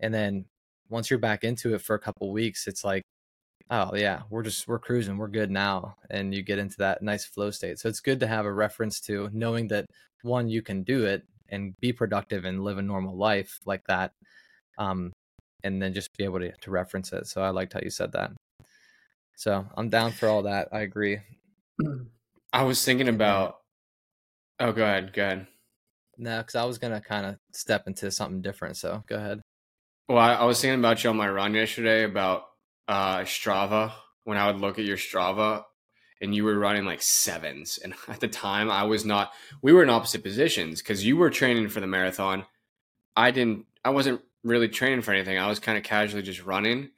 And 0.01 0.13
then 0.13 0.47
once 0.89 1.11
you're 1.11 1.19
back 1.19 1.45
into 1.45 1.75
it 1.75 1.83
for 1.83 1.95
a 1.95 2.01
couple 2.01 2.33
weeks, 2.33 2.67
it's 2.67 2.85
like, 2.85 3.03
oh 3.71 3.95
yeah, 3.95 4.23
we're 4.31 4.43
just 4.43 4.69
we're 4.69 4.79
cruising, 4.79 5.17
we're 5.17 5.29
good 5.29 5.51
now, 5.51 5.97
and 6.11 6.35
you 6.35 6.43
get 6.43 6.59
into 6.59 6.77
that 6.79 7.03
nice 7.03 7.25
flow 7.25 7.51
state. 7.51 7.79
So 7.79 7.89
it's 7.89 8.01
good 8.01 8.21
to 8.21 8.27
have 8.27 8.47
a 8.47 8.53
reference 8.53 9.01
to 9.03 9.29
knowing 9.33 9.69
that 9.69 9.87
one 10.23 10.49
you 10.49 10.63
can 10.63 10.83
do 10.83 11.05
it 11.05 11.23
and 11.49 11.75
be 11.81 11.93
productive 11.93 12.45
and 12.45 12.63
live 12.63 12.79
a 12.79 12.83
normal 12.83 13.17
life 13.17 13.59
like 13.65 13.83
that. 13.87 14.13
Um, 14.79 15.13
and 15.67 15.83
then 15.83 15.93
just 15.93 16.17
be 16.17 16.25
able 16.25 16.39
to, 16.39 16.53
to 16.53 16.71
reference 16.71 17.13
it. 17.13 17.27
So 17.27 17.43
I 17.43 17.51
liked 17.51 17.73
how 17.73 17.81
you 17.83 17.91
said 17.91 18.13
that. 18.13 18.33
So 19.37 19.67
I'm 19.77 19.89
down 19.89 20.13
for 20.13 20.29
all 20.29 20.43
that. 20.43 20.69
I 20.73 20.81
agree. 20.81 21.19
I 22.53 22.63
was 22.63 22.83
thinking 22.85 23.09
about. 23.09 23.59
Oh, 24.59 24.73
go 24.73 24.83
ahead. 24.83 25.13
Go 25.13 25.23
ahead. 25.23 25.47
No, 26.17 26.39
because 26.39 26.55
I 26.55 26.65
was 26.65 26.79
gonna 26.79 27.01
kind 27.01 27.27
of 27.27 27.37
step 27.53 27.87
into 27.87 28.11
something 28.11 28.41
different. 28.41 28.79
So 28.79 29.05
go 29.07 29.17
ahead. 29.17 29.43
Well, 30.09 30.19
I, 30.19 30.35
I, 30.35 30.45
was 30.45 30.61
thinking 30.61 30.79
about 30.79 31.03
you 31.03 31.11
on 31.11 31.17
my 31.17 31.29
run 31.29 31.53
yesterday 31.53 32.05
about 32.05 32.45
uh, 32.89 33.19
Strava. 33.19 33.93
When 34.25 34.39
I 34.39 34.47
would 34.47 34.61
look 34.61 34.79
at 34.79 34.85
your 34.85 34.97
Strava, 34.97 35.65
and 36.21 36.35
you 36.35 36.45
were 36.45 36.59
running 36.59 36.85
like 36.85 37.03
sevens, 37.03 37.79
and 37.83 37.95
at 38.09 38.21
the 38.21 38.29
time 38.29 38.71
I 38.71 38.85
was 38.85 39.05
not. 39.05 39.33
We 39.61 39.73
were 39.73 39.83
in 39.83 39.91
opposite 39.91 40.23
positions 40.23 40.81
because 40.81 41.05
you 41.05 41.17
were 41.17 41.31
training 41.31 41.69
for 41.69 41.81
the 41.81 41.87
marathon. 41.87 42.47
I 43.15 43.31
didn't. 43.31 43.67
I 43.85 43.91
wasn't 43.91 44.23
really 44.47 44.69
training 44.69 45.03
for 45.03 45.13
anything. 45.13 45.39
I 45.39 45.49
was 45.49 45.59
kind 45.59 45.77
of 45.77 45.85
casually 45.85 46.23
just 46.23 46.45
running. 46.45 46.91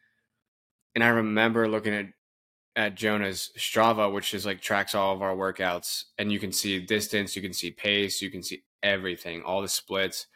And 0.94 1.02
I 1.04 1.08
remember 1.08 1.68
looking 1.68 1.94
at 1.94 2.06
at 2.76 2.94
Jonah's 2.94 3.50
Strava, 3.58 4.12
which 4.12 4.32
is 4.34 4.46
like 4.46 4.60
tracks 4.60 4.94
all 4.94 5.12
of 5.12 5.20
our 5.20 5.34
workouts, 5.34 6.04
and 6.16 6.30
you 6.30 6.38
can 6.38 6.52
see 6.52 6.78
distance, 6.78 7.34
you 7.34 7.42
can 7.42 7.52
see 7.52 7.72
pace, 7.72 8.22
you 8.22 8.30
can 8.30 8.40
see 8.40 8.62
everything, 8.84 9.42
all 9.42 9.60
the 9.62 9.68
splits. 9.68 10.26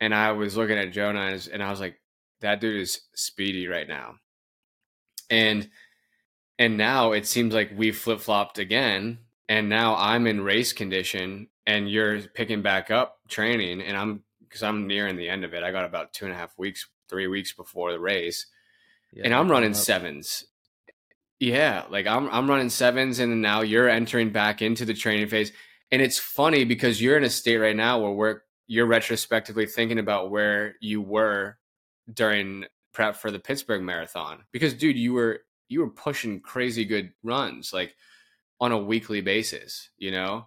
And 0.00 0.12
I 0.12 0.32
was 0.32 0.56
looking 0.56 0.76
at 0.76 0.92
Jonah 0.92 1.38
and 1.52 1.62
I 1.62 1.70
was 1.70 1.78
like, 1.80 2.00
that 2.40 2.60
dude 2.60 2.80
is 2.80 3.02
speedy 3.14 3.68
right 3.68 3.86
now. 3.86 4.16
And 5.30 5.68
and 6.58 6.76
now 6.76 7.12
it 7.12 7.26
seems 7.26 7.54
like 7.54 7.70
we 7.76 7.92
flip 7.92 8.20
flopped 8.20 8.58
again. 8.58 9.18
And 9.48 9.68
now 9.68 9.94
I'm 9.96 10.26
in 10.26 10.40
race 10.40 10.72
condition 10.72 11.48
and 11.66 11.88
you're 11.88 12.20
picking 12.22 12.62
back 12.62 12.90
up 12.90 13.18
training. 13.28 13.82
And 13.82 13.96
I'm 13.96 14.24
because 14.48 14.62
I'm 14.62 14.86
nearing 14.86 15.16
the 15.16 15.28
end 15.28 15.44
of 15.44 15.54
it. 15.54 15.62
I 15.62 15.70
got 15.70 15.84
about 15.84 16.12
two 16.12 16.24
and 16.24 16.34
a 16.34 16.36
half 16.36 16.58
weeks, 16.58 16.88
three 17.08 17.26
weeks 17.26 17.52
before 17.52 17.92
the 17.92 18.00
race. 18.00 18.46
Yeah, 19.12 19.24
and 19.24 19.34
I'm 19.34 19.50
running 19.50 19.74
sevens. 19.74 20.44
Yeah, 21.40 21.84
like 21.88 22.06
I'm 22.06 22.28
I'm 22.30 22.48
running 22.48 22.70
sevens 22.70 23.18
and 23.20 23.40
now 23.40 23.60
you're 23.60 23.88
entering 23.88 24.30
back 24.30 24.60
into 24.60 24.84
the 24.84 24.94
training 24.94 25.28
phase. 25.28 25.52
And 25.90 26.02
it's 26.02 26.18
funny 26.18 26.64
because 26.64 27.00
you're 27.00 27.16
in 27.16 27.24
a 27.24 27.30
state 27.30 27.56
right 27.56 27.76
now 27.76 28.00
where 28.00 28.10
we're 28.10 28.40
you're 28.66 28.86
retrospectively 28.86 29.66
thinking 29.66 29.98
about 29.98 30.30
where 30.30 30.74
you 30.80 31.00
were 31.00 31.56
during 32.12 32.66
prep 32.92 33.16
for 33.16 33.30
the 33.30 33.38
Pittsburgh 33.38 33.82
marathon. 33.82 34.44
Because 34.52 34.74
dude, 34.74 34.98
you 34.98 35.12
were 35.12 35.40
you 35.68 35.80
were 35.80 35.90
pushing 35.90 36.40
crazy 36.40 36.84
good 36.84 37.12
runs 37.22 37.72
like 37.72 37.94
on 38.60 38.72
a 38.72 38.78
weekly 38.78 39.20
basis, 39.20 39.90
you 39.96 40.10
know? 40.10 40.46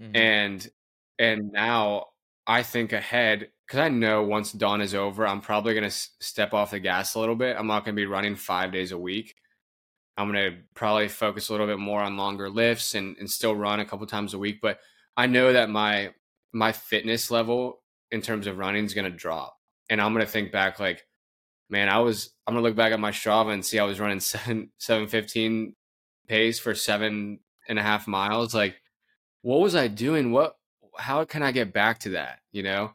Mm-hmm. 0.00 0.16
And 0.16 0.70
and 1.18 1.52
now 1.52 2.06
I 2.48 2.62
think 2.62 2.94
ahead 2.94 3.50
because 3.66 3.80
I 3.80 3.90
know 3.90 4.22
once 4.22 4.52
dawn 4.52 4.80
is 4.80 4.94
over, 4.94 5.26
I'm 5.26 5.42
probably 5.42 5.74
going 5.74 5.82
to 5.82 5.88
s- 5.88 6.16
step 6.20 6.54
off 6.54 6.70
the 6.70 6.80
gas 6.80 7.14
a 7.14 7.20
little 7.20 7.36
bit. 7.36 7.54
I'm 7.58 7.66
not 7.66 7.84
going 7.84 7.94
to 7.94 8.00
be 8.00 8.06
running 8.06 8.34
five 8.34 8.72
days 8.72 8.90
a 8.92 8.98
week. 8.98 9.34
I'm 10.16 10.32
going 10.32 10.52
to 10.52 10.58
probably 10.74 11.08
focus 11.08 11.48
a 11.48 11.52
little 11.52 11.66
bit 11.66 11.78
more 11.78 12.00
on 12.00 12.16
longer 12.16 12.48
lifts 12.48 12.94
and, 12.94 13.16
and 13.18 13.30
still 13.30 13.54
run 13.54 13.80
a 13.80 13.84
couple 13.84 14.06
times 14.06 14.32
a 14.32 14.38
week. 14.38 14.60
But 14.62 14.80
I 15.16 15.26
know 15.26 15.52
that 15.52 15.68
my 15.68 16.12
my 16.52 16.72
fitness 16.72 17.30
level 17.30 17.82
in 18.10 18.22
terms 18.22 18.46
of 18.46 18.56
running 18.56 18.86
is 18.86 18.94
going 18.94 19.10
to 19.10 19.16
drop, 19.16 19.54
and 19.90 20.00
I'm 20.00 20.14
going 20.14 20.24
to 20.24 20.32
think 20.32 20.50
back 20.50 20.80
like, 20.80 21.06
man, 21.68 21.90
I 21.90 21.98
was 21.98 22.30
I'm 22.46 22.54
going 22.54 22.64
to 22.64 22.68
look 22.68 22.76
back 22.76 22.92
at 22.92 23.00
my 23.00 23.10
Strava 23.10 23.52
and 23.52 23.64
see 23.64 23.78
I 23.78 23.84
was 23.84 24.00
running 24.00 24.20
seven 24.20 24.70
seven 24.78 25.06
fifteen 25.06 25.76
pace 26.26 26.58
for 26.58 26.74
seven 26.74 27.40
and 27.68 27.78
a 27.78 27.82
half 27.82 28.08
miles. 28.08 28.54
Like, 28.54 28.76
what 29.42 29.60
was 29.60 29.76
I 29.76 29.88
doing? 29.88 30.32
What 30.32 30.57
how 30.98 31.24
can 31.24 31.42
I 31.42 31.52
get 31.52 31.72
back 31.72 32.00
to 32.00 32.10
that? 32.10 32.40
You 32.52 32.62
know, 32.62 32.92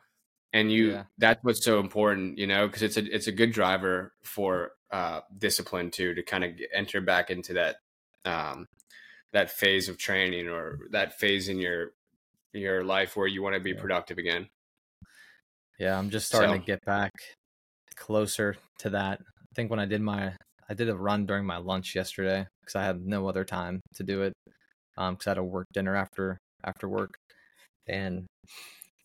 and 0.54 0.72
you 0.72 0.92
yeah. 0.92 1.04
that's 1.18 1.44
what's 1.44 1.64
so 1.64 1.80
important, 1.80 2.38
you 2.38 2.48
know, 2.48 2.68
because 2.68 2.84
it's 2.84 2.98
a 2.98 3.04
it's 3.14 3.28
a 3.28 3.32
good 3.32 3.52
driver 3.52 4.14
for 4.24 4.72
uh, 4.92 5.22
discipline 5.38 5.90
too 5.90 6.14
to 6.14 6.24
kind 6.24 6.44
of 6.44 6.52
enter 6.74 7.02
back 7.02 7.32
into 7.32 7.54
that 7.54 7.78
um, 8.26 8.68
that 9.34 9.50
phase 9.50 9.90
of 9.90 9.98
training 9.98 10.48
or 10.48 10.80
that 10.92 11.20
phase 11.20 11.50
in 11.50 11.60
your 11.60 11.92
your 12.54 12.84
life 12.84 13.18
where 13.18 13.28
you 13.28 13.42
want 13.42 13.56
to 13.56 13.62
be 13.62 13.72
yeah. 13.72 13.82
productive 13.82 14.18
again. 14.18 14.48
Yeah, 15.80 15.98
I'm 15.98 16.12
just 16.12 16.28
starting 16.28 16.52
so. 16.52 16.60
to 16.60 16.66
get 16.66 16.86
back 16.86 17.12
closer 17.96 18.56
to 18.80 18.92
that. 18.92 19.20
I 19.22 19.56
think 19.56 19.72
when 19.72 19.80
I 19.80 19.86
did 19.86 20.02
my 20.02 20.34
I 20.70 20.74
did 20.76 20.90
a 20.90 20.96
run 20.96 21.26
during 21.26 21.46
my 21.46 21.58
lunch 21.58 21.96
yesterday 21.96 22.46
because 22.62 22.76
I 22.76 22.84
had 22.84 23.06
no 23.06 23.28
other 23.28 23.44
time 23.44 23.82
to 23.96 24.04
do 24.04 24.22
it 24.22 24.34
um 24.98 25.16
because 25.16 25.28
I 25.28 25.32
had 25.32 25.38
a 25.40 25.44
work 25.44 25.68
dinner 25.74 25.96
after 25.96 26.38
after 26.64 26.88
work 26.88 27.16
and 27.88 28.26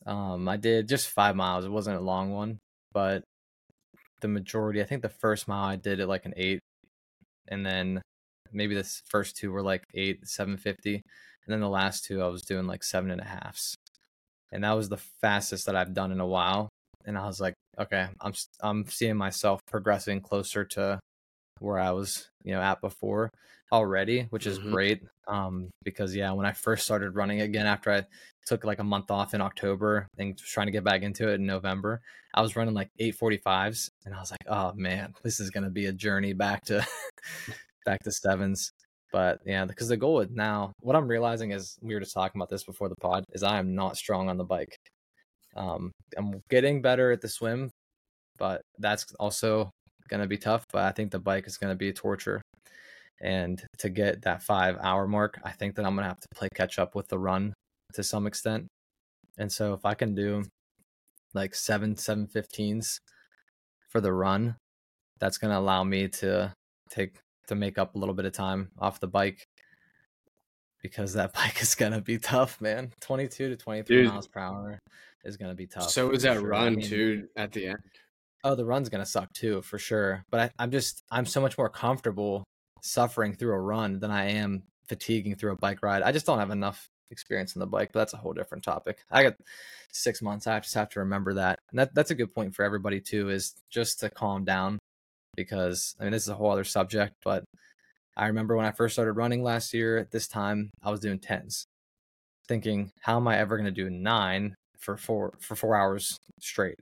um, 0.07 0.49
I 0.49 0.57
did 0.57 0.89
just 0.89 1.11
five 1.11 1.37
miles. 1.37 1.65
It 1.65 1.71
wasn't 1.71 1.99
a 1.99 2.05
long 2.05 2.33
one, 2.33 2.59
but 2.93 3.23
the 4.21 4.29
majority, 4.29 4.81
I 4.81 4.85
think 4.85 5.03
the 5.03 5.09
first 5.09 5.49
mile 5.49 5.65
I 5.69 5.77
did 5.77 6.01
it 6.01 6.07
like 6.07 6.25
an 6.27 6.35
eight, 6.37 6.61
and 7.49 7.65
then 7.65 8.03
maybe 8.53 8.75
the 8.75 8.89
first 9.11 9.37
two 9.37 9.53
were 9.53 9.63
like 9.63 9.85
eight, 9.95 10.27
seven 10.27 10.57
fifty, 10.57 10.95
and 10.95 11.53
then 11.53 11.61
the 11.61 11.69
last 11.69 12.05
two 12.05 12.23
I 12.23 12.29
was 12.29 12.43
doing 12.43 12.67
like 12.67 12.83
seven 12.83 13.11
and 13.11 13.21
a 13.21 13.25
halfs, 13.25 13.75
and 14.53 14.65
that 14.65 14.77
was 14.77 14.89
the 14.89 15.03
fastest 15.21 15.67
that 15.67 15.77
I've 15.77 15.95
done 15.95 16.13
in 16.13 16.21
a 16.21 16.27
while. 16.27 16.69
And 17.05 17.17
I 17.17 17.27
was 17.27 17.41
like, 17.41 17.55
okay, 17.79 18.09
I'm 18.21 18.33
I'm 18.61 18.87
seeing 18.87 19.17
myself 19.17 19.61
progressing 19.67 20.21
closer 20.21 20.65
to 20.65 21.01
where 21.61 21.79
I 21.79 21.91
was, 21.91 22.29
you 22.45 22.53
know, 22.53 22.61
at 22.61 22.81
before 22.81 23.31
already, 23.73 24.23
which 24.31 24.47
is 24.47 24.59
mm-hmm. 24.59 24.73
great. 24.73 25.03
Um, 25.29 25.71
because 25.85 26.17
yeah, 26.17 26.33
when 26.33 26.47
I 26.47 26.53
first 26.53 26.85
started 26.85 27.15
running 27.15 27.43
again 27.43 27.67
after 27.67 27.93
I 27.93 28.05
took 28.47 28.65
like 28.65 28.79
a 28.79 28.85
month 28.85 29.11
off 29.11 29.35
in 29.35 29.43
October 29.43 30.09
and 30.17 30.37
trying 30.39 30.67
to 30.67 30.73
get 30.73 30.85
back 30.85 31.03
into 31.03 31.29
it 31.29 31.35
in 31.35 31.47
November, 31.47 32.01
I 32.35 32.41
was 32.41 32.57
running 32.57 32.75
like 32.75 32.89
845s 32.99 33.91
and 34.07 34.15
I 34.15 34.21
was 34.21 34.31
like, 34.31 34.47
oh 34.49 34.73
man, 34.75 35.15
this 35.23 35.39
is 35.39 35.51
gonna 35.51 35.71
be 35.71 35.87
a 35.87 35.93
journey 35.93 36.33
back 36.33 36.65
to 36.67 36.87
back 37.85 38.03
to 38.05 38.13
sevens. 38.13 38.73
But 39.13 39.41
yeah, 39.45 39.65
because 39.65 39.89
the 39.89 39.97
goal 39.97 40.21
is 40.21 40.29
now 40.31 40.73
what 40.81 40.97
I'm 40.97 41.09
realizing 41.09 41.53
is 41.53 41.77
we 41.81 41.95
were 41.95 42.01
just 42.01 42.15
talking 42.15 42.39
about 42.39 42.51
this 42.51 42.65
before 42.65 42.89
the 42.89 42.97
pod, 43.01 43.25
is 43.33 43.43
I 43.43 43.59
am 43.59 43.75
not 43.75 43.97
strong 43.97 44.29
on 44.29 44.37
the 44.37 44.45
bike. 44.45 44.77
Um, 45.57 45.93
I'm 46.17 46.41
getting 46.51 46.83
better 46.83 47.11
at 47.13 47.21
the 47.21 47.29
swim, 47.29 47.71
but 48.39 48.63
that's 48.79 49.13
also 49.19 49.71
going 50.09 50.21
to 50.21 50.27
be 50.27 50.39
tough, 50.39 50.65
but 50.73 50.83
I 50.83 50.93
think 50.93 51.11
the 51.11 51.19
bike 51.19 51.47
is 51.47 51.57
going 51.57 51.73
to 51.73 51.77
be 51.77 51.89
a 51.89 51.93
torture. 51.93 52.43
And 53.21 53.63
to 53.79 53.89
get 53.89 54.23
that 54.23 54.43
five 54.43 54.77
hour 54.81 55.07
mark, 55.07 55.41
I 55.45 55.51
think 55.51 55.75
that 55.77 55.85
I'm 55.85 55.95
going 55.95 56.05
to 56.05 56.09
have 56.09 56.21
to 56.21 56.29
play 56.35 56.49
catch 56.55 56.79
up 56.79 56.95
with 56.95 57.09
the 57.09 57.19
run 57.19 57.53
to 57.95 58.03
some 58.03 58.27
extent. 58.27 58.67
And 59.39 59.51
so 59.51 59.73
if 59.75 59.85
I 59.85 59.95
can 59.95 60.15
do 60.15 60.45
like 61.35 61.55
seven, 61.55 61.97
seven 61.97 62.27
fifteens 62.27 62.99
for 63.91 64.01
the 64.01 64.13
run, 64.13 64.57
that's 65.19 65.39
going 65.39 65.51
to 65.51 65.59
allow 65.59 65.85
me 65.85 66.09
to 66.09 66.53
take, 66.91 67.17
to 67.49 67.55
make 67.55 67.79
up 67.79 67.95
a 67.95 67.99
little 67.99 68.15
bit 68.15 68.25
of 68.25 68.33
time 68.33 68.71
off 68.79 69.01
the 69.01 69.09
bike 69.09 69.45
because 70.83 71.15
that 71.15 71.33
bike 71.35 71.61
is 71.61 71.75
going 71.75 71.93
to 71.93 72.01
be 72.01 72.19
tough, 72.19 72.61
man. 72.61 72.93
22 73.01 73.49
to 73.51 73.57
23 73.57 73.97
Dude, 73.97 74.09
miles 74.09 74.29
per 74.29 74.41
hour 74.41 74.79
is 75.25 75.37
going 75.37 75.51
to 75.51 75.57
be 75.57 75.67
tough. 75.67 75.91
So 75.91 76.11
is 76.11 76.23
that 76.23 76.39
sure. 76.39 76.49
run 76.49 76.67
I 76.67 76.71
mean, 76.71 76.87
too 76.87 77.29
at 77.37 77.53
the 77.53 77.69
end. 77.69 77.79
Oh, 78.45 78.55
the 78.55 78.65
run's 78.65 78.89
gonna 78.89 79.05
suck 79.05 79.33
too, 79.33 79.63
for 79.63 79.79
sure. 79.79 80.25
But 80.31 80.41
I, 80.41 80.51
I'm 80.59 80.71
just 80.71 81.03
I'm 81.11 81.27
so 81.27 81.41
much 81.41 81.59
more 81.59 81.69
comfortable 81.69 82.45
suffering 82.83 83.35
through 83.35 83.55
a 83.55 83.61
run 83.61 84.01
than 84.01 84.11
I 84.11 84.31
am 84.31 84.65
fatiguing 84.89 85.37
through 85.37 85.53
a 85.53 85.57
bike 85.57 85.83
ride. 85.83 86.03
I 86.03 86.13
just 86.13 86.27
don't 86.27 86.39
have 86.39 86.51
enough 86.51 86.89
experience 87.11 87.55
in 87.55 87.61
the 87.61 87.67
bike, 87.67 87.91
but 87.93 88.01
that's 88.01 88.15
a 88.15 88.19
whole 88.19 88.33
different 88.33 88.65
topic. 88.65 88.99
I 89.11 89.23
got 89.23 89.37
six 89.93 90.23
months. 90.23 90.47
I 90.47 90.59
just 90.61 90.75
have 90.75 90.91
to 90.91 91.01
remember 91.01 91.35
that. 91.35 91.59
And 91.71 91.79
that 91.79 91.95
that's 91.95 92.11
a 92.11 92.15
good 92.15 92.35
point 92.35 92.55
for 92.55 92.65
everybody 92.65 93.01
too, 93.01 93.31
is 93.31 93.55
just 93.71 94.01
to 94.01 94.11
calm 94.11 94.45
down 94.45 94.79
because 95.37 95.95
I 96.01 96.05
mean 96.05 96.13
this 96.13 96.23
is 96.23 96.29
a 96.29 96.35
whole 96.35 96.51
other 96.51 96.65
subject, 96.65 97.15
but 97.25 97.45
I 98.17 98.27
remember 98.27 98.57
when 98.57 98.67
I 98.67 98.73
first 98.73 98.95
started 98.95 99.13
running 99.13 99.43
last 99.43 99.73
year 99.73 99.97
at 99.99 100.11
this 100.11 100.27
time, 100.27 100.71
I 100.83 100.91
was 100.91 101.01
doing 101.01 101.21
tens. 101.21 101.67
Thinking, 102.49 102.91
how 103.03 103.17
am 103.17 103.29
I 103.29 103.39
ever 103.39 103.57
gonna 103.57 103.71
do 103.71 103.91
nine 103.91 104.55
for 104.79 104.97
four 104.97 105.35
for 105.41 105.55
four 105.55 105.77
hours 105.77 106.19
straight? 106.41 106.79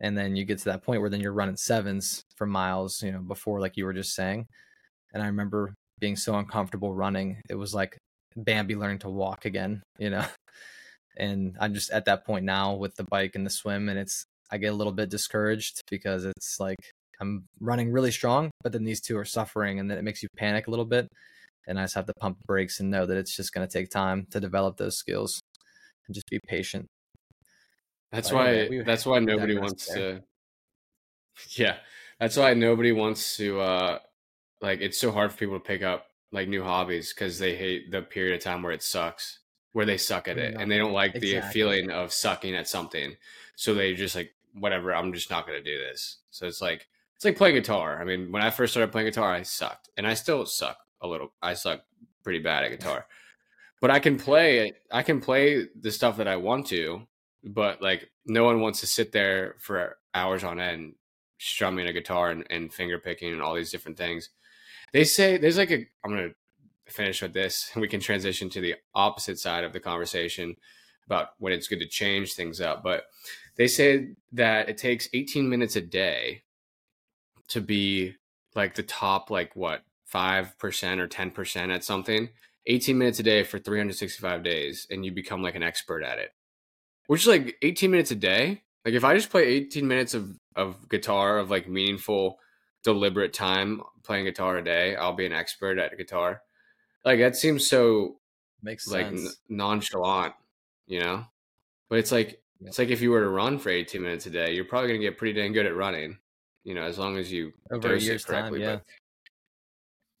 and 0.00 0.16
then 0.16 0.36
you 0.36 0.44
get 0.44 0.58
to 0.58 0.66
that 0.66 0.82
point 0.82 1.00
where 1.00 1.10
then 1.10 1.20
you're 1.20 1.32
running 1.32 1.56
sevens 1.56 2.22
for 2.36 2.46
miles 2.46 3.02
you 3.02 3.12
know 3.12 3.20
before 3.20 3.60
like 3.60 3.76
you 3.76 3.84
were 3.84 3.92
just 3.92 4.14
saying 4.14 4.46
and 5.12 5.22
i 5.22 5.26
remember 5.26 5.74
being 5.98 6.16
so 6.16 6.34
uncomfortable 6.36 6.94
running 6.94 7.40
it 7.48 7.54
was 7.54 7.74
like 7.74 7.96
bambi 8.36 8.74
learning 8.74 8.98
to 8.98 9.08
walk 9.08 9.44
again 9.44 9.82
you 9.98 10.10
know 10.10 10.24
and 11.16 11.56
i'm 11.60 11.72
just 11.74 11.90
at 11.90 12.04
that 12.04 12.24
point 12.26 12.44
now 12.44 12.74
with 12.74 12.94
the 12.96 13.04
bike 13.10 13.34
and 13.34 13.46
the 13.46 13.50
swim 13.50 13.88
and 13.88 13.98
it's 13.98 14.24
i 14.50 14.58
get 14.58 14.72
a 14.72 14.76
little 14.76 14.92
bit 14.92 15.08
discouraged 15.08 15.80
because 15.90 16.24
it's 16.24 16.60
like 16.60 16.76
i'm 17.20 17.46
running 17.60 17.90
really 17.90 18.10
strong 18.10 18.50
but 18.62 18.72
then 18.72 18.84
these 18.84 19.00
two 19.00 19.16
are 19.16 19.24
suffering 19.24 19.80
and 19.80 19.90
then 19.90 19.96
it 19.96 20.04
makes 20.04 20.22
you 20.22 20.28
panic 20.36 20.66
a 20.66 20.70
little 20.70 20.84
bit 20.84 21.08
and 21.66 21.78
i 21.78 21.84
just 21.84 21.94
have 21.94 22.06
to 22.06 22.12
pump 22.20 22.36
brakes 22.46 22.80
and 22.80 22.90
know 22.90 23.06
that 23.06 23.16
it's 23.16 23.34
just 23.34 23.52
going 23.52 23.66
to 23.66 23.72
take 23.72 23.88
time 23.88 24.26
to 24.30 24.38
develop 24.38 24.76
those 24.76 24.98
skills 24.98 25.40
and 26.06 26.14
just 26.14 26.26
be 26.30 26.38
patient 26.46 26.86
that's 28.12 28.30
but, 28.30 28.36
why. 28.36 28.52
Yeah, 28.70 28.82
that's 28.84 29.06
why 29.06 29.18
nobody 29.18 29.58
wants 29.58 29.86
there. 29.92 30.14
to. 30.14 30.22
Yeah, 31.50 31.76
that's 32.18 32.38
why 32.38 32.54
nobody 32.54 32.92
wants 32.92 33.36
to. 33.36 33.60
uh 33.60 33.98
Like, 34.66 34.80
it's 34.80 34.98
so 34.98 35.12
hard 35.12 35.30
for 35.30 35.38
people 35.38 35.54
to 35.54 35.64
pick 35.64 35.84
up 35.84 36.06
like 36.32 36.48
new 36.48 36.64
hobbies 36.64 37.14
because 37.14 37.38
they 37.38 37.54
hate 37.54 37.92
the 37.92 38.02
period 38.02 38.34
of 38.34 38.42
time 38.42 38.62
where 38.62 38.72
it 38.72 38.82
sucks, 38.82 39.38
where 39.72 39.86
they 39.86 39.96
suck 39.96 40.26
at 40.26 40.38
it, 40.38 40.56
and 40.58 40.68
they 40.68 40.76
don't 40.76 40.92
like 40.92 41.14
exactly. 41.14 41.40
the 41.40 41.46
feeling 41.52 41.90
of 41.92 42.12
sucking 42.12 42.56
at 42.56 42.66
something. 42.66 43.16
So 43.54 43.74
they 43.74 43.94
just 43.94 44.16
like, 44.16 44.34
whatever. 44.54 44.92
I'm 44.92 45.12
just 45.12 45.30
not 45.30 45.46
going 45.46 45.62
to 45.62 45.64
do 45.64 45.78
this. 45.78 46.16
So 46.30 46.46
it's 46.46 46.60
like 46.60 46.88
it's 47.14 47.24
like 47.24 47.36
playing 47.36 47.54
guitar. 47.54 48.00
I 48.00 48.04
mean, 48.04 48.32
when 48.32 48.42
I 48.42 48.50
first 48.50 48.72
started 48.72 48.90
playing 48.90 49.06
guitar, 49.06 49.32
I 49.32 49.42
sucked, 49.42 49.90
and 49.96 50.04
I 50.04 50.14
still 50.14 50.44
suck 50.46 50.78
a 51.00 51.06
little. 51.06 51.32
I 51.40 51.54
suck 51.54 51.84
pretty 52.24 52.40
bad 52.40 52.64
at 52.64 52.70
guitar, 52.70 53.06
but 53.80 53.92
I 53.92 54.00
can 54.00 54.18
play. 54.18 54.72
I 54.90 55.02
can 55.02 55.20
play 55.20 55.68
the 55.80 55.92
stuff 55.92 56.16
that 56.16 56.26
I 56.26 56.36
want 56.36 56.66
to, 56.66 57.06
but 57.44 57.80
like 57.80 58.10
no 58.26 58.42
one 58.42 58.60
wants 58.60 58.80
to 58.80 58.86
sit 58.88 59.12
there 59.12 59.54
for 59.60 59.98
hours 60.12 60.42
on 60.42 60.58
end 60.58 60.96
strumming 61.38 61.86
a 61.86 61.92
guitar 61.92 62.30
and, 62.30 62.44
and 62.50 62.72
finger 62.72 62.98
picking 62.98 63.32
and 63.32 63.40
all 63.40 63.54
these 63.54 63.70
different 63.70 63.96
things. 63.96 64.30
They 64.96 65.04
say 65.04 65.36
there's 65.36 65.58
like 65.58 65.70
a 65.70 65.86
I'm 66.02 66.10
gonna 66.10 66.30
finish 66.88 67.20
with 67.20 67.34
this 67.34 67.70
and 67.74 67.82
we 67.82 67.88
can 67.88 68.00
transition 68.00 68.48
to 68.48 68.62
the 68.62 68.76
opposite 68.94 69.38
side 69.38 69.62
of 69.62 69.74
the 69.74 69.80
conversation 69.80 70.56
about 71.04 71.28
when 71.38 71.52
it's 71.52 71.68
good 71.68 71.80
to 71.80 71.86
change 71.86 72.32
things 72.32 72.62
up. 72.62 72.82
But 72.82 73.04
they 73.58 73.66
say 73.66 74.14
that 74.32 74.70
it 74.70 74.78
takes 74.78 75.10
18 75.12 75.50
minutes 75.50 75.76
a 75.76 75.82
day 75.82 76.44
to 77.48 77.60
be 77.60 78.14
like 78.54 78.74
the 78.74 78.82
top 78.82 79.30
like 79.30 79.54
what 79.54 79.82
5% 80.10 80.98
or 80.98 81.08
10% 81.08 81.74
at 81.74 81.84
something 81.84 82.30
18 82.66 82.96
minutes 82.96 83.18
a 83.18 83.22
day 83.22 83.42
for 83.42 83.58
365 83.58 84.42
days 84.42 84.86
and 84.90 85.04
you 85.04 85.12
become 85.12 85.42
like 85.42 85.56
an 85.56 85.62
expert 85.62 86.02
at 86.02 86.18
it 86.18 86.30
which 87.06 87.20
is 87.20 87.26
like 87.26 87.56
18 87.60 87.90
minutes 87.90 88.12
a 88.12 88.16
day. 88.16 88.62
Like 88.84 88.94
if 88.94 89.04
I 89.04 89.14
just 89.14 89.30
play 89.30 89.42
18 89.44 89.86
minutes 89.86 90.14
of 90.14 90.38
of 90.54 90.88
guitar 90.88 91.38
of 91.38 91.50
like 91.50 91.68
meaningful, 91.68 92.38
deliberate 92.86 93.32
time 93.34 93.82
playing 94.04 94.24
guitar 94.26 94.56
a 94.56 94.64
day, 94.64 94.96
I'll 94.96 95.12
be 95.12 95.26
an 95.26 95.32
expert 95.32 95.78
at 95.78 95.96
guitar. 95.98 96.42
Like 97.04 97.18
that 97.18 97.36
seems 97.36 97.66
so 97.66 98.18
Makes 98.62 98.90
like 98.90 99.06
sense. 99.08 99.26
n- 99.50 99.56
nonchalant, 99.56 100.34
you 100.86 101.00
know. 101.00 101.26
But 101.88 101.98
it's 101.98 102.12
like 102.12 102.42
it's 102.64 102.78
like 102.78 102.88
if 102.90 103.02
you 103.02 103.10
were 103.10 103.20
to 103.20 103.28
run 103.28 103.58
for 103.58 103.70
18 103.70 104.02
minutes 104.02 104.26
a 104.26 104.30
day, 104.30 104.54
you're 104.54 104.64
probably 104.64 104.88
gonna 104.88 105.00
get 105.00 105.18
pretty 105.18 105.34
dang 105.38 105.52
good 105.52 105.66
at 105.66 105.76
running, 105.76 106.18
you 106.64 106.74
know, 106.74 106.82
as 106.82 106.98
long 106.98 107.18
as 107.18 107.30
you 107.32 107.52
Over 107.70 107.80
dose 107.90 108.02
it 108.06 108.06
year's 108.06 108.24
time, 108.24 108.50
correctly. 108.50 108.62
yeah. 108.62 108.78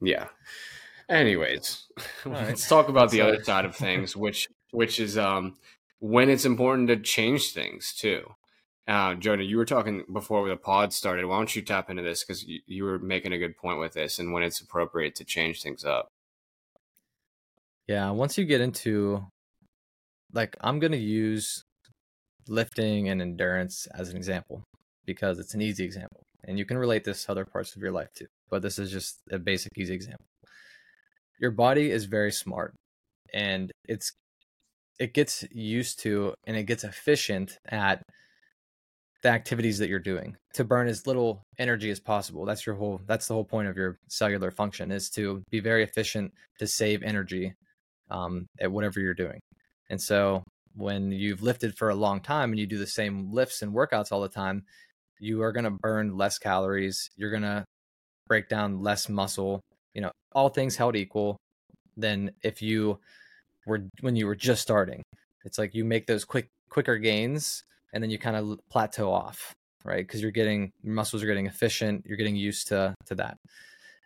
Yeah. 0.00 0.28
Anyways, 1.08 1.86
right. 2.26 2.48
let's 2.48 2.68
talk 2.68 2.88
about 2.88 3.10
the 3.10 3.20
Let's, 3.20 3.20
uh, 3.22 3.24
other 3.24 3.42
side 3.44 3.64
of 3.64 3.76
things, 3.76 4.16
which 4.16 4.48
which 4.72 5.00
is 5.00 5.16
um 5.16 5.56
when 6.00 6.28
it's 6.28 6.44
important 6.44 6.88
to 6.88 6.96
change 6.98 7.52
things 7.52 7.94
too. 7.94 8.34
Uh, 8.88 9.14
Jonah, 9.14 9.42
you 9.42 9.56
were 9.56 9.64
talking 9.64 10.04
before 10.12 10.48
the 10.48 10.56
pod 10.56 10.92
started. 10.92 11.26
Why 11.26 11.36
don't 11.38 11.54
you 11.56 11.62
tap 11.62 11.90
into 11.90 12.02
this 12.02 12.22
because 12.22 12.44
you, 12.44 12.60
you 12.66 12.84
were 12.84 12.98
making 12.98 13.32
a 13.32 13.38
good 13.38 13.56
point 13.56 13.80
with 13.80 13.94
this, 13.94 14.18
and 14.18 14.32
when 14.32 14.42
it's 14.42 14.60
appropriate 14.60 15.16
to 15.16 15.24
change 15.24 15.62
things 15.62 15.84
up. 15.84 16.08
Yeah, 17.88 18.10
once 18.10 18.38
you 18.38 18.44
get 18.44 18.60
into 18.60 19.26
like 20.32 20.56
I'm 20.60 20.78
going 20.78 20.92
to 20.92 20.98
use 20.98 21.64
lifting 22.48 23.08
and 23.08 23.20
endurance 23.20 23.88
as 23.94 24.10
an 24.10 24.16
example 24.16 24.62
because 25.04 25.38
it's 25.38 25.54
an 25.54 25.62
easy 25.62 25.84
example 25.84 26.22
and 26.44 26.58
you 26.58 26.64
can 26.64 26.78
relate 26.78 27.04
this 27.04 27.24
to 27.24 27.32
other 27.32 27.44
parts 27.44 27.74
of 27.74 27.82
your 27.82 27.92
life 27.92 28.08
too. 28.14 28.26
But 28.50 28.62
this 28.62 28.78
is 28.78 28.90
just 28.90 29.20
a 29.30 29.38
basic 29.38 29.72
easy 29.76 29.94
example. 29.94 30.26
Your 31.40 31.50
body 31.50 31.90
is 31.90 32.04
very 32.04 32.32
smart 32.32 32.74
and 33.34 33.72
it's 33.88 34.12
it 34.98 35.12
gets 35.12 35.44
used 35.50 35.98
to 36.00 36.34
and 36.46 36.56
it 36.56 36.64
gets 36.64 36.84
efficient 36.84 37.58
at 37.68 38.02
the 39.26 39.32
activities 39.32 39.76
that 39.78 39.88
you're 39.88 39.98
doing 39.98 40.36
to 40.54 40.62
burn 40.62 40.86
as 40.86 41.04
little 41.04 41.42
energy 41.58 41.90
as 41.90 41.98
possible. 41.98 42.44
That's 42.44 42.64
your 42.64 42.76
whole 42.76 43.00
that's 43.08 43.26
the 43.26 43.34
whole 43.34 43.44
point 43.44 43.66
of 43.66 43.76
your 43.76 43.98
cellular 44.06 44.52
function 44.52 44.92
is 44.92 45.10
to 45.10 45.42
be 45.50 45.58
very 45.58 45.82
efficient 45.82 46.32
to 46.60 46.66
save 46.68 47.02
energy 47.02 47.52
um, 48.08 48.46
at 48.60 48.70
whatever 48.70 49.00
you're 49.00 49.14
doing. 49.14 49.40
And 49.90 50.00
so 50.00 50.44
when 50.76 51.10
you've 51.10 51.42
lifted 51.42 51.76
for 51.76 51.88
a 51.88 51.94
long 51.96 52.20
time 52.20 52.50
and 52.50 52.60
you 52.60 52.68
do 52.68 52.78
the 52.78 52.86
same 52.86 53.32
lifts 53.32 53.62
and 53.62 53.74
workouts 53.74 54.12
all 54.12 54.20
the 54.20 54.28
time, 54.28 54.62
you 55.18 55.42
are 55.42 55.50
going 55.50 55.64
to 55.64 55.76
burn 55.82 56.16
less 56.16 56.38
calories. 56.38 57.08
You're 57.16 57.32
going 57.32 57.42
to 57.42 57.64
break 58.28 58.48
down 58.48 58.80
less 58.80 59.08
muscle, 59.08 59.60
you 59.92 60.02
know, 60.02 60.12
all 60.36 60.50
things 60.50 60.76
held 60.76 60.94
equal 60.94 61.36
than 61.96 62.30
if 62.44 62.62
you 62.62 63.00
were 63.66 63.88
when 64.02 64.14
you 64.14 64.28
were 64.28 64.36
just 64.36 64.62
starting. 64.62 65.02
It's 65.44 65.58
like 65.58 65.74
you 65.74 65.84
make 65.84 66.06
those 66.06 66.24
quick 66.24 66.46
quicker 66.70 66.96
gains 66.96 67.64
and 67.92 68.02
then 68.02 68.10
you 68.10 68.18
kind 68.18 68.36
of 68.36 68.58
plateau 68.70 69.12
off, 69.12 69.54
right? 69.84 70.06
Because 70.06 70.22
you're 70.22 70.30
getting 70.30 70.72
your 70.82 70.94
muscles 70.94 71.22
are 71.22 71.26
getting 71.26 71.46
efficient, 71.46 72.04
you're 72.06 72.16
getting 72.16 72.36
used 72.36 72.68
to 72.68 72.94
to 73.06 73.14
that. 73.16 73.38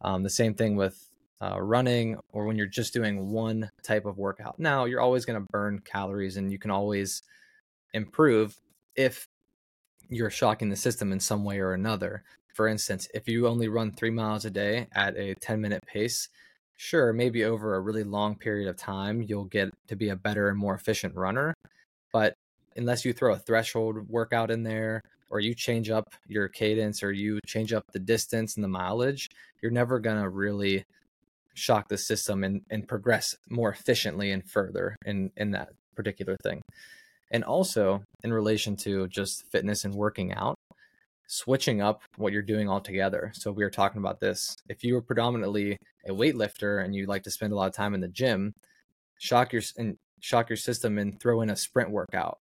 Um, 0.03 0.23
the 0.23 0.31
same 0.31 0.55
thing 0.55 0.77
with 0.77 1.07
uh, 1.43 1.61
running 1.61 2.19
or 2.33 2.45
when 2.45 2.57
you're 2.57 2.67
just 2.67 2.93
doing 2.93 3.31
one 3.31 3.71
type 3.83 4.05
of 4.05 4.19
workout. 4.19 4.59
Now 4.59 4.85
you're 4.85 5.01
always 5.01 5.25
going 5.25 5.41
to 5.41 5.47
burn 5.51 5.81
calories 5.81 6.37
and 6.37 6.53
you 6.53 6.59
can 6.59 6.71
always 6.71 7.23
improve 7.93 8.59
if 8.95 9.27
you're 10.09 10.31
shocking 10.31 10.69
the 10.69 10.77
system 10.77 11.13
in 11.13 11.21
some 11.21 11.45
way 11.45 11.61
or 11.61 11.73
another. 11.73 12.25
For 12.55 12.67
instance, 12.67 13.09
if 13.15 13.29
you 13.29 13.47
only 13.47 13.69
run 13.69 13.93
three 13.93 14.11
miles 14.11 14.45
a 14.45 14.51
day 14.51 14.89
at 14.93 15.17
a 15.17 15.35
10 15.35 15.61
minute 15.61 15.85
pace, 15.87 16.29
sure, 16.77 17.13
maybe 17.13 17.45
over 17.45 17.75
a 17.75 17.81
really 17.81 18.05
long 18.05 18.37
period 18.37 18.69
of 18.69 18.77
time, 18.77 19.23
you'll 19.23 19.45
get 19.45 19.71
to 19.89 19.97
be 19.97 20.09
a 20.09 20.17
better 20.17 20.49
and 20.49 20.59
more 20.59 20.75
efficient 20.75 21.15
runner. 21.15 21.55
But 22.13 22.35
unless 22.77 23.05
you 23.05 23.13
throw 23.13 23.35
a 23.35 23.39
threshold 23.39 24.09
workout 24.09 24.51
in 24.51 24.63
there, 24.63 25.01
or 25.31 25.41
you 25.41 25.55
change 25.55 25.91
up 25.91 26.15
your 26.27 26.49
cadence, 26.49 27.03
or 27.03 27.13
you 27.13 27.39
change 27.47 27.73
up 27.73 27.85
the 27.93 27.99
distance 27.99 28.57
and 28.57 28.65
the 28.65 28.69
mileage, 28.69 29.29
you're 29.63 29.71
never 29.71 30.01
going 30.01 30.21
to 30.21 30.29
really 30.29 30.85
shock 31.55 31.89
the 31.89 31.99
system 31.99 32.43
and, 32.43 32.63
and 32.71 32.89
progress 32.89 33.37
more 33.49 33.71
efficiently 33.71 34.31
and 34.31 34.49
further 34.49 34.97
in, 35.05 35.31
in 35.37 35.53
that 35.53 35.69
particular 35.95 36.37
thing. 36.43 36.63
And 37.31 37.45
also 37.45 38.03
in 38.25 38.33
relation 38.33 38.77
to 38.77 39.07
just 39.09 39.45
fitness 39.53 39.85
and 39.85 39.95
working 39.95 40.33
out, 40.33 40.57
switching 41.29 41.81
up 41.81 42.03
what 42.17 42.33
you're 42.33 42.43
doing 42.43 42.69
altogether. 42.69 43.31
So 43.35 43.53
we 43.53 43.63
were 43.63 43.71
talking 43.71 44.01
about 44.01 44.19
this. 44.19 44.57
If 44.69 44.83
you 44.83 44.95
were 44.95 45.03
predominantly 45.03 45.77
a 46.09 46.13
weightlifter 46.13 46.85
and 46.85 46.95
you 46.95 47.07
like 47.07 47.23
to 47.25 47.31
spend 47.31 47.53
a 47.53 47.57
lot 47.57 47.69
of 47.69 47.75
time 47.75 47.95
in 47.95 48.01
the 48.01 48.09
gym, 48.09 48.53
shock 49.19 49.53
your 49.53 49.63
and 49.77 49.97
shock 50.21 50.49
your 50.49 50.57
system 50.57 50.99
and 50.99 51.21
throw 51.21 51.41
in 51.41 51.51
a 51.51 51.57
sprint 51.57 51.91
workout 51.91 52.39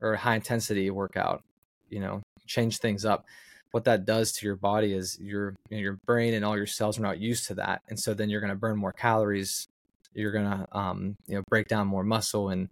or 0.00 0.16
high 0.16 0.36
intensity 0.36 0.90
workout. 0.90 1.42
You 1.88 2.00
know, 2.00 2.22
change 2.46 2.78
things 2.78 3.04
up. 3.04 3.24
What 3.72 3.84
that 3.84 4.04
does 4.04 4.32
to 4.32 4.46
your 4.46 4.56
body 4.56 4.92
is 4.92 5.18
your 5.20 5.54
you 5.68 5.76
know, 5.76 5.82
your 5.82 5.98
brain 6.06 6.34
and 6.34 6.44
all 6.44 6.56
your 6.56 6.66
cells 6.66 6.98
are 6.98 7.02
not 7.02 7.20
used 7.20 7.46
to 7.48 7.54
that, 7.54 7.82
and 7.88 7.98
so 7.98 8.14
then 8.14 8.30
you're 8.30 8.40
going 8.40 8.52
to 8.52 8.56
burn 8.56 8.78
more 8.78 8.92
calories. 8.92 9.66
You're 10.12 10.32
going 10.32 10.50
to 10.50 10.66
um, 10.76 11.16
you 11.26 11.36
know 11.36 11.42
break 11.48 11.68
down 11.68 11.86
more 11.86 12.04
muscle 12.04 12.48
and 12.48 12.68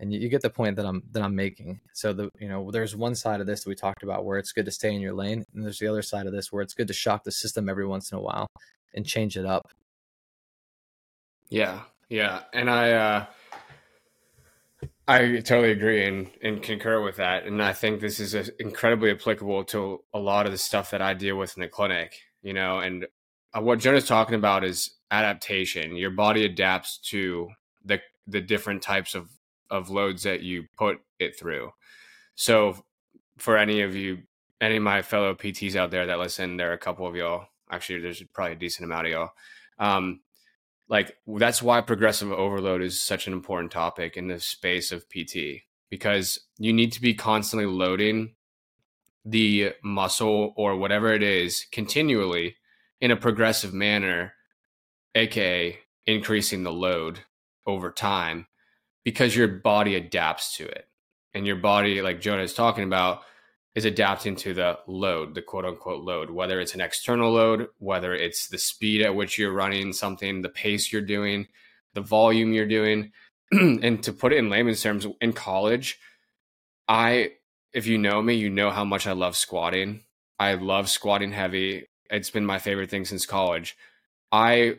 and 0.00 0.12
you, 0.12 0.20
you 0.20 0.28
get 0.28 0.40
the 0.40 0.50
point 0.50 0.76
that 0.76 0.86
I'm 0.86 1.02
that 1.12 1.22
I'm 1.22 1.36
making. 1.36 1.80
So 1.92 2.12
the 2.12 2.30
you 2.40 2.48
know 2.48 2.70
there's 2.70 2.96
one 2.96 3.14
side 3.14 3.40
of 3.40 3.46
this 3.46 3.62
that 3.62 3.68
we 3.68 3.74
talked 3.76 4.02
about 4.02 4.24
where 4.24 4.38
it's 4.38 4.52
good 4.52 4.64
to 4.64 4.70
stay 4.70 4.92
in 4.94 5.00
your 5.00 5.12
lane, 5.12 5.44
and 5.54 5.64
there's 5.64 5.78
the 5.78 5.86
other 5.86 6.02
side 6.02 6.26
of 6.26 6.32
this 6.32 6.50
where 6.50 6.62
it's 6.62 6.74
good 6.74 6.88
to 6.88 6.94
shock 6.94 7.22
the 7.22 7.30
system 7.30 7.68
every 7.68 7.86
once 7.86 8.10
in 8.10 8.18
a 8.18 8.20
while 8.20 8.48
and 8.94 9.06
change 9.06 9.36
it 9.36 9.44
up. 9.44 9.68
Yeah, 11.50 11.82
yeah, 12.08 12.42
and 12.52 12.70
I 12.70 12.92
uh, 12.92 13.26
I 15.10 15.40
totally 15.40 15.72
agree 15.72 16.04
and 16.04 16.30
and 16.40 16.62
concur 16.62 17.02
with 17.02 17.16
that, 17.16 17.44
and 17.44 17.60
I 17.60 17.72
think 17.72 18.00
this 18.00 18.20
is 18.20 18.32
a, 18.36 18.44
incredibly 18.60 19.10
applicable 19.10 19.64
to 19.64 20.04
a 20.14 20.20
lot 20.20 20.46
of 20.46 20.52
the 20.52 20.58
stuff 20.58 20.92
that 20.92 21.02
I 21.02 21.14
deal 21.14 21.36
with 21.36 21.56
in 21.56 21.62
the 21.62 21.68
clinic. 21.68 22.14
You 22.42 22.54
know, 22.54 22.78
and 22.78 23.08
uh, 23.52 23.60
what 23.60 23.80
Jonah's 23.80 24.06
talking 24.06 24.36
about 24.36 24.62
is 24.62 24.98
adaptation. 25.10 25.96
Your 25.96 26.12
body 26.12 26.44
adapts 26.44 26.98
to 27.10 27.48
the 27.84 27.98
the 28.28 28.40
different 28.40 28.82
types 28.82 29.16
of 29.16 29.28
of 29.68 29.90
loads 29.90 30.22
that 30.22 30.42
you 30.42 30.66
put 30.78 30.98
it 31.18 31.36
through. 31.36 31.72
So, 32.36 32.76
for 33.36 33.58
any 33.58 33.80
of 33.80 33.96
you, 33.96 34.18
any 34.60 34.76
of 34.76 34.84
my 34.84 35.02
fellow 35.02 35.34
PTs 35.34 35.74
out 35.74 35.90
there 35.90 36.06
that 36.06 36.20
listen, 36.20 36.56
there 36.56 36.70
are 36.70 36.74
a 36.74 36.78
couple 36.78 37.08
of 37.08 37.16
y'all. 37.16 37.46
Actually, 37.68 37.98
there's 37.98 38.22
probably 38.32 38.52
a 38.52 38.58
decent 38.60 38.84
amount 38.84 39.08
of 39.08 39.12
y'all. 39.12 39.30
Um, 39.80 40.20
like 40.90 41.16
that's 41.26 41.62
why 41.62 41.80
progressive 41.80 42.32
overload 42.32 42.82
is 42.82 43.00
such 43.00 43.26
an 43.26 43.32
important 43.32 43.70
topic 43.72 44.16
in 44.16 44.26
the 44.26 44.40
space 44.40 44.90
of 44.90 45.08
PT 45.08 45.62
because 45.88 46.40
you 46.58 46.72
need 46.72 46.92
to 46.92 47.00
be 47.00 47.14
constantly 47.14 47.66
loading 47.66 48.34
the 49.24 49.72
muscle 49.82 50.52
or 50.56 50.76
whatever 50.76 51.12
it 51.12 51.22
is 51.22 51.64
continually 51.72 52.56
in 53.00 53.10
a 53.10 53.16
progressive 53.16 53.72
manner, 53.72 54.34
aka 55.14 55.78
increasing 56.06 56.64
the 56.64 56.72
load 56.72 57.20
over 57.66 57.90
time 57.90 58.46
because 59.04 59.36
your 59.36 59.48
body 59.48 59.94
adapts 59.94 60.56
to 60.56 60.66
it. 60.66 60.86
And 61.32 61.46
your 61.46 61.56
body, 61.56 62.02
like 62.02 62.20
Jonah 62.20 62.42
is 62.42 62.54
talking 62.54 62.82
about, 62.82 63.22
is 63.74 63.84
adapting 63.84 64.34
to 64.36 64.52
the 64.52 64.78
load, 64.86 65.34
the 65.34 65.42
quote 65.42 65.64
unquote 65.64 66.02
load, 66.02 66.30
whether 66.30 66.60
it's 66.60 66.74
an 66.74 66.80
external 66.80 67.32
load, 67.32 67.68
whether 67.78 68.14
it's 68.14 68.48
the 68.48 68.58
speed 68.58 69.02
at 69.02 69.14
which 69.14 69.38
you're 69.38 69.52
running 69.52 69.92
something, 69.92 70.42
the 70.42 70.48
pace 70.48 70.92
you're 70.92 71.02
doing, 71.02 71.46
the 71.94 72.00
volume 72.00 72.52
you're 72.52 72.66
doing. 72.66 73.12
and 73.52 74.02
to 74.02 74.12
put 74.12 74.32
it 74.32 74.38
in 74.38 74.50
layman's 74.50 74.82
terms, 74.82 75.06
in 75.20 75.32
college, 75.32 75.98
I, 76.88 77.32
if 77.72 77.86
you 77.86 77.98
know 77.98 78.20
me, 78.20 78.34
you 78.34 78.50
know 78.50 78.70
how 78.70 78.84
much 78.84 79.06
I 79.06 79.12
love 79.12 79.36
squatting. 79.36 80.02
I 80.38 80.54
love 80.54 80.88
squatting 80.88 81.32
heavy. 81.32 81.86
It's 82.10 82.30
been 82.30 82.46
my 82.46 82.58
favorite 82.58 82.90
thing 82.90 83.04
since 83.04 83.26
college. 83.26 83.76
I, 84.32 84.78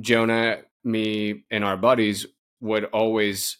Jonah, 0.00 0.58
me, 0.82 1.44
and 1.50 1.64
our 1.64 1.76
buddies 1.76 2.26
would 2.60 2.84
always, 2.84 3.58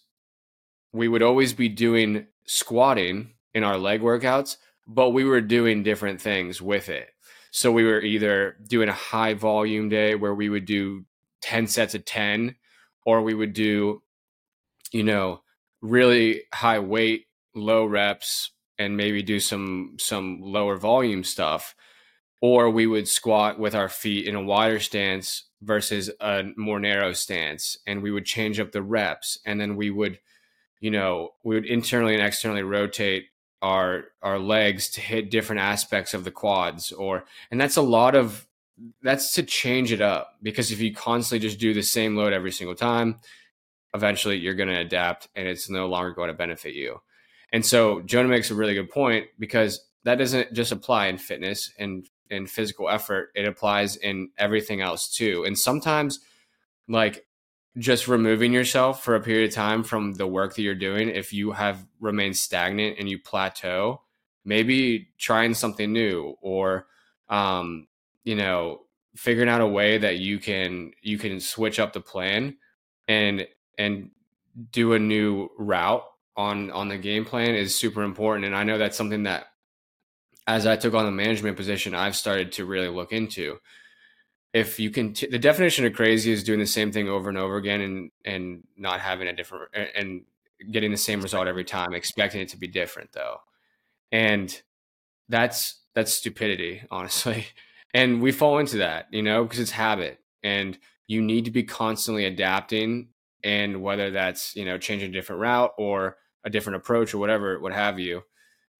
we 0.92 1.08
would 1.08 1.22
always 1.22 1.52
be 1.52 1.68
doing 1.68 2.26
squatting 2.46 3.34
in 3.58 3.64
our 3.64 3.76
leg 3.76 4.00
workouts, 4.00 4.56
but 4.86 5.10
we 5.10 5.24
were 5.24 5.42
doing 5.42 5.82
different 5.82 6.20
things 6.20 6.62
with 6.62 6.88
it. 6.88 7.08
So 7.50 7.70
we 7.70 7.84
were 7.84 8.00
either 8.00 8.56
doing 8.66 8.88
a 8.88 8.92
high 8.92 9.34
volume 9.34 9.88
day 9.88 10.14
where 10.14 10.34
we 10.34 10.48
would 10.48 10.64
do 10.64 11.04
10 11.42 11.66
sets 11.66 11.94
of 11.94 12.04
10, 12.04 12.56
or 13.04 13.22
we 13.22 13.34
would 13.34 13.52
do, 13.52 14.02
you 14.92 15.02
know, 15.02 15.42
really 15.80 16.42
high 16.52 16.78
weight, 16.78 17.26
low 17.54 17.84
reps, 17.84 18.52
and 18.78 18.96
maybe 18.96 19.22
do 19.22 19.40
some 19.40 19.96
some 19.98 20.40
lower 20.40 20.76
volume 20.76 21.24
stuff. 21.24 21.74
Or 22.40 22.70
we 22.70 22.86
would 22.86 23.08
squat 23.08 23.58
with 23.58 23.74
our 23.74 23.88
feet 23.88 24.26
in 24.26 24.36
a 24.36 24.42
wider 24.42 24.78
stance 24.78 25.48
versus 25.60 26.10
a 26.20 26.44
more 26.56 26.78
narrow 26.78 27.12
stance. 27.12 27.76
And 27.86 28.00
we 28.00 28.12
would 28.12 28.24
change 28.24 28.60
up 28.60 28.70
the 28.70 28.82
reps. 28.82 29.38
And 29.44 29.60
then 29.60 29.74
we 29.74 29.90
would, 29.90 30.20
you 30.80 30.92
know, 30.92 31.30
we 31.42 31.56
would 31.56 31.66
internally 31.66 32.14
and 32.14 32.22
externally 32.22 32.62
rotate 32.62 33.24
our 33.62 34.04
our 34.22 34.38
legs 34.38 34.90
to 34.90 35.00
hit 35.00 35.30
different 35.30 35.60
aspects 35.60 36.14
of 36.14 36.24
the 36.24 36.30
quads 36.30 36.92
or 36.92 37.24
and 37.50 37.60
that's 37.60 37.76
a 37.76 37.82
lot 37.82 38.14
of 38.14 38.46
that's 39.02 39.32
to 39.32 39.42
change 39.42 39.92
it 39.92 40.00
up 40.00 40.36
because 40.42 40.70
if 40.70 40.80
you 40.80 40.94
constantly 40.94 41.46
just 41.46 41.58
do 41.58 41.74
the 41.74 41.82
same 41.82 42.16
load 42.16 42.32
every 42.32 42.52
single 42.52 42.76
time 42.76 43.18
eventually 43.94 44.36
you're 44.36 44.54
going 44.54 44.68
to 44.68 44.78
adapt 44.78 45.28
and 45.34 45.48
it's 45.48 45.68
no 45.68 45.86
longer 45.88 46.12
going 46.12 46.28
to 46.28 46.34
benefit 46.34 46.74
you 46.74 47.00
And 47.52 47.64
so 47.64 48.02
Jonah 48.02 48.28
makes 48.28 48.50
a 48.50 48.54
really 48.54 48.74
good 48.74 48.90
point 48.90 49.26
because 49.38 49.84
that 50.04 50.16
doesn't 50.16 50.52
just 50.52 50.72
apply 50.72 51.06
in 51.08 51.18
fitness 51.18 51.72
and 51.78 52.08
in 52.30 52.46
physical 52.46 52.88
effort, 52.88 53.30
it 53.34 53.46
applies 53.46 53.96
in 53.96 54.30
everything 54.38 54.80
else 54.80 55.08
too. 55.08 55.44
And 55.44 55.58
sometimes 55.58 56.20
like 56.88 57.26
just 57.78 58.08
removing 58.08 58.52
yourself 58.52 59.04
for 59.04 59.14
a 59.14 59.20
period 59.20 59.48
of 59.48 59.54
time 59.54 59.82
from 59.82 60.14
the 60.14 60.26
work 60.26 60.54
that 60.54 60.62
you're 60.62 60.74
doing, 60.74 61.08
if 61.08 61.32
you 61.32 61.52
have 61.52 61.86
remained 62.00 62.36
stagnant 62.36 62.96
and 62.98 63.08
you 63.08 63.18
plateau, 63.18 64.02
maybe 64.44 65.08
trying 65.18 65.54
something 65.54 65.92
new 65.92 66.34
or 66.40 66.86
um, 67.28 67.86
you 68.24 68.34
know, 68.34 68.80
figuring 69.16 69.48
out 69.48 69.60
a 69.60 69.66
way 69.66 69.98
that 69.98 70.18
you 70.18 70.38
can 70.38 70.92
you 71.02 71.18
can 71.18 71.40
switch 71.40 71.78
up 71.78 71.92
the 71.92 72.00
plan 72.00 72.56
and 73.06 73.46
and 73.76 74.10
do 74.70 74.92
a 74.92 74.98
new 74.98 75.48
route 75.58 76.04
on 76.36 76.70
on 76.70 76.88
the 76.88 76.98
game 76.98 77.24
plan 77.24 77.54
is 77.54 77.74
super 77.74 78.02
important. 78.02 78.46
And 78.46 78.54
i 78.56 78.64
know 78.64 78.78
that's 78.78 78.96
something 78.96 79.24
that 79.24 79.46
as 80.46 80.66
i 80.66 80.76
took 80.76 80.94
on 80.94 81.04
the 81.04 81.10
management 81.10 81.56
position 81.56 81.94
i've 81.94 82.16
started 82.16 82.52
to 82.52 82.64
really 82.64 82.88
look 82.88 83.12
into 83.12 83.58
if 84.58 84.80
you 84.80 84.90
can 84.90 85.12
t- 85.12 85.26
the 85.26 85.38
definition 85.38 85.86
of 85.86 85.92
crazy 85.92 86.32
is 86.32 86.44
doing 86.44 86.58
the 86.58 86.66
same 86.66 86.92
thing 86.92 87.08
over 87.08 87.28
and 87.28 87.38
over 87.38 87.56
again 87.56 87.80
and 87.80 88.10
and 88.24 88.64
not 88.76 89.00
having 89.00 89.28
a 89.28 89.32
different 89.32 89.70
and 89.94 90.22
getting 90.72 90.90
the 90.90 90.96
same 90.96 91.20
result 91.20 91.46
every 91.46 91.64
time 91.64 91.94
expecting 91.94 92.40
it 92.40 92.48
to 92.48 92.56
be 92.56 92.66
different 92.66 93.12
though. 93.12 93.38
And 94.10 94.60
that's 95.28 95.80
that's 95.94 96.12
stupidity 96.12 96.82
honestly. 96.90 97.46
And 97.94 98.20
we 98.20 98.32
fall 98.32 98.58
into 98.58 98.78
that 98.78 99.06
you 99.12 99.22
know 99.22 99.44
because 99.44 99.60
it's 99.60 99.70
habit. 99.70 100.18
And 100.42 100.78
you 101.06 101.22
need 101.22 101.46
to 101.46 101.50
be 101.50 101.62
constantly 101.62 102.24
adapting 102.24 103.08
and 103.42 103.82
whether 103.82 104.10
that's 104.10 104.54
you 104.56 104.64
know 104.64 104.78
changing 104.78 105.10
a 105.10 105.12
different 105.12 105.40
route 105.40 105.72
or 105.78 106.16
a 106.44 106.50
different 106.50 106.76
approach 106.76 107.14
or 107.14 107.18
whatever 107.18 107.58
what 107.60 107.72
have 107.72 107.98
you 107.98 108.22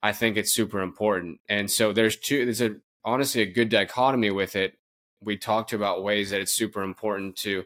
i 0.03 0.13
think 0.13 0.37
it's 0.37 0.55
super 0.55 0.81
important. 0.81 1.41
And 1.49 1.71
so 1.71 1.93
there's 1.93 2.17
two 2.17 2.45
there's 2.45 2.61
a 2.61 2.77
honestly 3.05 3.43
a 3.43 3.47
good 3.47 3.69
dichotomy 3.69 4.31
with 4.31 4.57
it 4.57 4.79
we 5.21 5.37
talked 5.37 5.73
about 5.73 6.03
ways 6.03 6.31
that 6.31 6.41
it's 6.41 6.53
super 6.53 6.83
important 6.83 7.37
to 7.37 7.65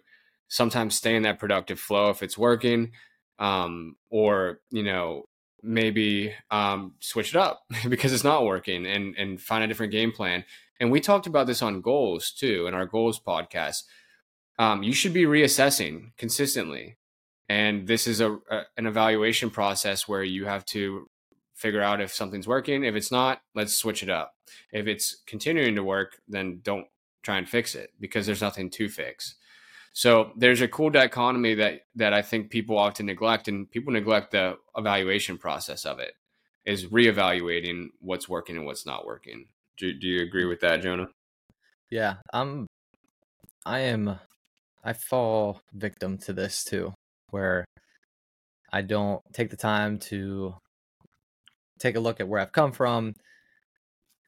sometimes 0.49 0.97
stay 0.97 1.17
in 1.17 1.23
that 1.23 1.39
productive 1.39 1.81
flow 1.81 2.11
if 2.11 2.23
it's 2.23 2.37
working 2.37 2.93
um, 3.39 3.97
or 4.11 4.61
you 4.71 4.83
know 4.83 5.25
maybe 5.63 6.35
um, 6.51 6.95
switch 7.01 7.31
it 7.31 7.37
up 7.37 7.63
because 7.89 8.13
it's 8.13 8.25
not 8.25 8.45
working 8.45 8.87
and 8.87 9.15
and 9.17 9.41
find 9.41 9.65
a 9.65 9.67
different 9.67 9.93
game 9.93 10.13
plan. 10.13 10.45
And 10.81 10.91
we 10.91 11.01
talked 11.01 11.27
about 11.27 11.47
this 11.47 11.63
on 11.63 11.81
goals 11.81 12.33
too 12.33 12.67
in 12.67 12.75
our 12.75 12.87
goals 12.87 13.21
podcast. 13.21 13.85
Um, 14.59 14.83
you 14.83 14.93
should 14.93 15.13
be 15.13 15.25
reassessing 15.25 16.13
consistently. 16.19 16.99
And 17.49 17.87
this 17.87 18.07
is 18.07 18.21
a, 18.21 18.35
a 18.51 18.63
an 18.77 18.87
evaluation 18.87 19.51
process 19.51 20.09
where 20.09 20.23
you 20.23 20.47
have 20.47 20.65
to 20.67 21.09
figure 21.55 21.83
out 21.83 22.01
if 22.01 22.13
something's 22.13 22.49
working. 22.49 22.85
If 22.85 22.95
it's 22.95 23.13
not 23.13 23.41
let's 23.55 23.75
switch 23.75 24.03
it 24.03 24.11
up. 24.11 24.35
If 24.73 24.87
it's 24.87 25.23
continuing 25.27 25.75
to 25.77 25.85
work 25.85 26.21
then 26.29 26.61
don't 26.63 26.87
try 27.23 27.39
and 27.39 27.49
fix 27.49 27.75
it 27.75 27.93
because 28.01 28.27
there's 28.27 28.41
nothing 28.41 28.71
to 28.71 28.89
fix. 28.89 29.35
So 29.93 30.33
there's 30.37 30.61
a 30.61 30.69
cool 30.69 30.91
dichotomy 30.91 31.55
that 31.55 31.83
that 31.97 32.15
I 32.15 32.23
think 32.23 32.51
people 32.51 32.79
often 32.79 33.07
neglect, 33.07 33.49
and 33.49 33.71
people 33.71 33.93
neglect 33.93 34.31
the 34.31 34.57
evaluation 34.77 35.39
process 35.39 35.85
of 35.85 35.99
it, 35.99 36.15
is 36.65 36.87
reevaluating 36.87 37.89
what's 38.01 38.29
working 38.29 38.57
and 38.57 38.65
what's 38.65 38.87
not 38.87 39.05
working. 39.05 39.47
Do, 39.77 39.93
do 39.93 40.07
you 40.07 40.23
agree 40.23 40.47
with 40.47 40.61
that, 40.61 40.83
Jonah? 40.83 41.09
Yeah, 41.91 42.17
I'm. 42.33 42.67
I 43.67 43.81
am. 43.81 44.19
I 44.85 44.95
fall 44.95 45.61
victim 45.73 46.19
to 46.19 46.33
this 46.33 46.65
too, 46.65 46.93
where 47.31 47.65
I 48.73 48.83
don't 48.83 49.21
take 49.33 49.51
the 49.51 49.57
time 49.57 49.99
to 50.11 50.55
take 51.79 51.97
a 51.97 52.01
look 52.01 52.21
at 52.21 52.29
where 52.29 52.41
I've 52.41 52.53
come 52.53 52.73
from, 52.73 53.15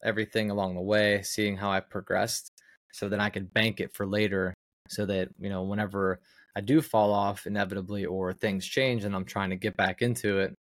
everything 0.03 0.51
along 0.51 0.75
the 0.75 0.81
way, 0.81 1.23
seeing 1.23 1.57
how 1.57 1.71
I 1.71 1.79
progressed, 1.79 2.51
so 2.95 3.09
then 3.09 3.19
I 3.19 3.29
can 3.29 3.43
bank 3.43 3.81
it 3.81 3.93
for 3.93 4.07
later 4.07 4.53
so 4.87 5.05
that, 5.05 5.27
you 5.37 5.49
know, 5.49 5.63
whenever 5.63 6.21
I 6.55 6.61
do 6.61 6.81
fall 6.81 7.11
off 7.11 7.45
inevitably 7.45 8.05
or 8.05 8.31
things 8.31 8.65
change 8.65 9.03
and 9.03 9.13
I'm 9.13 9.25
trying 9.25 9.49
to 9.49 9.57
get 9.57 9.75
back 9.75 10.01
into 10.01 10.39
it, 10.39 10.53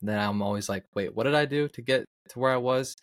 then 0.00 0.18
I'm 0.18 0.40
always 0.40 0.66
like, 0.70 0.84
wait, 0.94 1.14
what 1.14 1.24
did 1.24 1.34
I 1.34 1.44
do 1.44 1.68
to 1.68 1.82
get 1.82 2.06
to 2.30 2.38
where 2.38 2.52
I 2.52 2.56
was? 2.56 2.96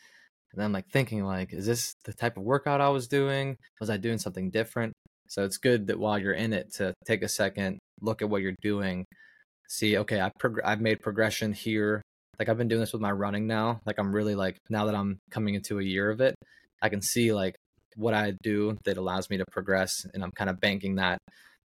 And 0.51 0.59
then 0.59 0.65
I'm 0.65 0.73
like 0.73 0.89
thinking 0.89 1.23
like, 1.23 1.53
is 1.53 1.67
this 1.67 1.93
the 2.05 2.13
type 2.13 2.35
of 2.35 2.43
workout 2.43 2.81
I 2.81 2.89
was 2.89 3.07
doing? 3.07 3.55
Was 3.79 3.91
I 3.91 3.97
doing 3.97 4.17
something 4.17 4.49
different? 4.49 4.93
So 5.27 5.43
it's 5.43 5.57
good 5.57 5.85
that 5.87 5.99
while 5.99 6.17
you're 6.17 6.33
in 6.33 6.53
it 6.53 6.73
to 6.77 6.91
take 7.05 7.21
a 7.21 7.29
second, 7.29 7.77
look 8.01 8.23
at 8.23 8.29
what 8.29 8.41
you're 8.41 8.55
doing, 8.63 9.05
see, 9.69 9.95
okay, 9.99 10.21
I 10.21 10.31
prog- 10.39 10.61
I've 10.65 10.81
made 10.81 11.01
progression 11.01 11.53
here. 11.53 12.01
Like 12.39 12.49
I've 12.49 12.57
been 12.57 12.67
doing 12.67 12.81
this 12.81 12.93
with 12.93 13.01
my 13.01 13.11
running 13.11 13.45
now. 13.45 13.79
Like 13.85 13.99
I'm 13.99 14.11
really 14.11 14.33
like 14.33 14.57
now 14.71 14.85
that 14.85 14.95
I'm 14.95 15.19
coming 15.29 15.53
into 15.53 15.77
a 15.77 15.83
year 15.83 16.09
of 16.09 16.19
it, 16.19 16.33
I 16.81 16.89
can 16.89 17.03
see 17.03 17.31
like 17.31 17.55
what 17.95 18.13
I 18.13 18.33
do 18.43 18.77
that 18.85 18.97
allows 18.97 19.29
me 19.29 19.37
to 19.37 19.45
progress, 19.51 20.05
and 20.13 20.23
I'm 20.23 20.31
kind 20.31 20.49
of 20.49 20.59
banking 20.59 20.95
that. 20.95 21.17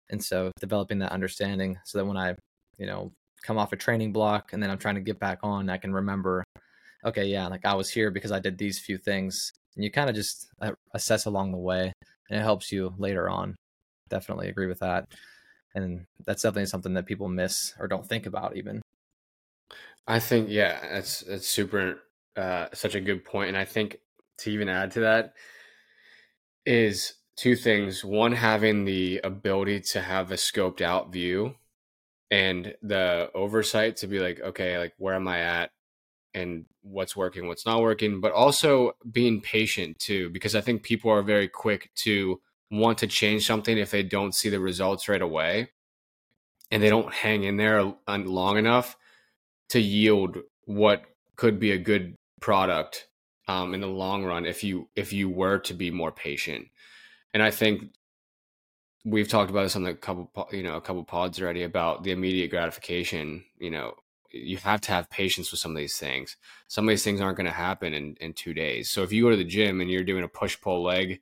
And 0.09 0.23
so 0.23 0.51
developing 0.59 0.99
that 0.99 1.11
understanding 1.11 1.77
so 1.83 1.97
that 1.97 2.05
when 2.05 2.17
I, 2.17 2.35
you 2.77 2.85
know, 2.85 3.11
come 3.43 3.57
off 3.57 3.73
a 3.73 3.75
training 3.75 4.13
block 4.13 4.53
and 4.53 4.61
then 4.61 4.69
I'm 4.69 4.77
trying 4.77 4.95
to 4.95 5.01
get 5.01 5.19
back 5.19 5.39
on, 5.43 5.69
I 5.69 5.77
can 5.77 5.93
remember, 5.93 6.43
okay, 7.03 7.25
yeah, 7.25 7.47
like 7.47 7.65
I 7.65 7.73
was 7.73 7.89
here 7.89 8.11
because 8.11 8.31
I 8.31 8.39
did 8.39 8.57
these 8.57 8.79
few 8.79 8.97
things. 8.97 9.51
And 9.75 9.83
you 9.83 9.91
kind 9.91 10.09
of 10.09 10.15
just 10.15 10.47
uh, 10.61 10.71
assess 10.93 11.25
along 11.25 11.51
the 11.51 11.57
way, 11.57 11.91
and 12.29 12.39
it 12.39 12.43
helps 12.43 12.71
you 12.71 12.93
later 12.97 13.29
on. 13.29 13.55
Definitely 14.09 14.49
agree 14.49 14.67
with 14.67 14.79
that. 14.79 15.05
And 15.73 16.05
that's 16.25 16.43
definitely 16.43 16.67
something 16.67 16.93
that 16.93 17.05
people 17.05 17.27
miss 17.27 17.73
or 17.79 17.87
don't 17.87 18.07
think 18.07 18.25
about 18.25 18.55
even. 18.55 18.81
I 20.07 20.19
think 20.19 20.49
yeah, 20.49 20.79
that's 20.89 21.21
that's 21.21 21.47
super 21.47 22.03
uh 22.35 22.67
such 22.73 22.95
a 22.95 23.01
good 23.01 23.23
point 23.23 23.47
and 23.47 23.57
I 23.57 23.63
think 23.65 23.97
to 24.39 24.51
even 24.51 24.67
add 24.67 24.91
to 24.91 24.99
that 25.01 25.33
is 26.65 27.15
two 27.37 27.55
things. 27.55 28.03
One, 28.03 28.33
having 28.33 28.85
the 28.85 29.21
ability 29.23 29.81
to 29.81 30.01
have 30.01 30.31
a 30.31 30.35
scoped 30.35 30.81
out 30.81 31.11
view 31.11 31.55
and 32.31 32.75
the 32.81 33.29
oversight 33.33 33.97
to 33.97 34.07
be 34.07 34.19
like, 34.19 34.39
okay, 34.39 34.77
like 34.77 34.93
where 34.97 35.15
am 35.15 35.27
I 35.27 35.39
at 35.39 35.71
and 36.33 36.65
what's 36.81 37.15
working, 37.15 37.47
what's 37.47 37.65
not 37.65 37.81
working, 37.81 38.19
but 38.19 38.31
also 38.31 38.93
being 39.09 39.41
patient 39.41 39.99
too, 39.99 40.29
because 40.29 40.55
I 40.55 40.61
think 40.61 40.83
people 40.83 41.11
are 41.11 41.21
very 41.21 41.47
quick 41.47 41.91
to 41.97 42.41
want 42.71 42.97
to 42.99 43.07
change 43.07 43.45
something 43.45 43.77
if 43.77 43.91
they 43.91 44.03
don't 44.03 44.33
see 44.35 44.49
the 44.49 44.59
results 44.59 45.07
right 45.07 45.21
away 45.21 45.69
and 46.71 46.81
they 46.81 46.89
don't 46.89 47.13
hang 47.13 47.43
in 47.43 47.57
there 47.57 47.93
long 48.07 48.57
enough 48.57 48.97
to 49.69 49.79
yield 49.79 50.37
what 50.65 51.03
could 51.35 51.59
be 51.59 51.71
a 51.71 51.77
good 51.77 52.15
product 52.41 53.07
um, 53.47 53.73
in 53.73 53.81
the 53.81 53.87
long 53.87 54.25
run 54.25 54.45
if 54.45 54.63
you 54.63 54.89
if 54.95 55.13
you 55.13 55.29
were 55.29 55.59
to 55.59 55.73
be 55.73 55.91
more 55.91 56.11
patient. 56.11 56.67
And 57.33 57.43
I 57.43 57.51
think 57.51 57.91
we've 59.03 59.27
talked 59.27 59.51
about 59.51 59.63
this 59.63 59.75
on 59.75 59.83
the 59.83 59.93
couple 59.93 60.49
you 60.51 60.63
know 60.63 60.75
a 60.75 60.81
couple 60.81 61.03
pods 61.03 61.41
already 61.41 61.63
about 61.63 62.03
the 62.03 62.11
immediate 62.11 62.49
gratification. 62.49 63.43
You 63.59 63.71
know, 63.71 63.93
you 64.31 64.57
have 64.57 64.81
to 64.81 64.91
have 64.91 65.09
patience 65.09 65.51
with 65.51 65.59
some 65.59 65.71
of 65.71 65.77
these 65.77 65.97
things. 65.97 66.37
Some 66.67 66.85
of 66.85 66.89
these 66.89 67.03
things 67.03 67.21
aren't 67.21 67.37
going 67.37 67.45
to 67.45 67.51
happen 67.51 67.93
in 67.93 68.15
in 68.19 68.33
two 68.33 68.53
days. 68.53 68.89
So 68.89 69.03
if 69.03 69.11
you 69.11 69.23
go 69.23 69.29
to 69.31 69.37
the 69.37 69.43
gym 69.43 69.81
and 69.81 69.89
you're 69.89 70.03
doing 70.03 70.23
a 70.23 70.29
push 70.29 70.59
pull 70.59 70.83
leg 70.83 71.21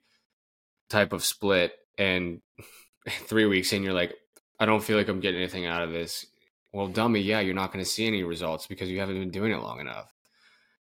type 0.88 1.12
of 1.12 1.24
split 1.24 1.72
and 1.98 2.40
three 3.08 3.46
weeks 3.46 3.72
in 3.72 3.82
you're 3.82 3.92
like 3.92 4.14
i 4.60 4.66
don't 4.66 4.82
feel 4.82 4.96
like 4.96 5.08
i'm 5.08 5.20
getting 5.20 5.40
anything 5.40 5.66
out 5.66 5.82
of 5.82 5.92
this 5.92 6.26
well 6.72 6.88
dummy 6.88 7.20
yeah 7.20 7.40
you're 7.40 7.54
not 7.54 7.72
going 7.72 7.84
to 7.84 7.90
see 7.90 8.06
any 8.06 8.22
results 8.22 8.66
because 8.66 8.88
you 8.88 9.00
haven't 9.00 9.18
been 9.18 9.30
doing 9.30 9.52
it 9.52 9.62
long 9.62 9.80
enough 9.80 10.13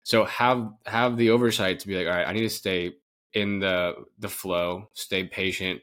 so 0.03 0.25
have 0.25 0.71
have 0.85 1.17
the 1.17 1.29
oversight 1.29 1.79
to 1.79 1.87
be 1.87 1.95
like, 1.95 2.07
all 2.07 2.17
right, 2.17 2.27
I 2.27 2.33
need 2.33 2.41
to 2.41 2.49
stay 2.49 2.93
in 3.33 3.59
the 3.59 3.93
the 4.19 4.29
flow, 4.29 4.89
stay 4.93 5.23
patient. 5.23 5.81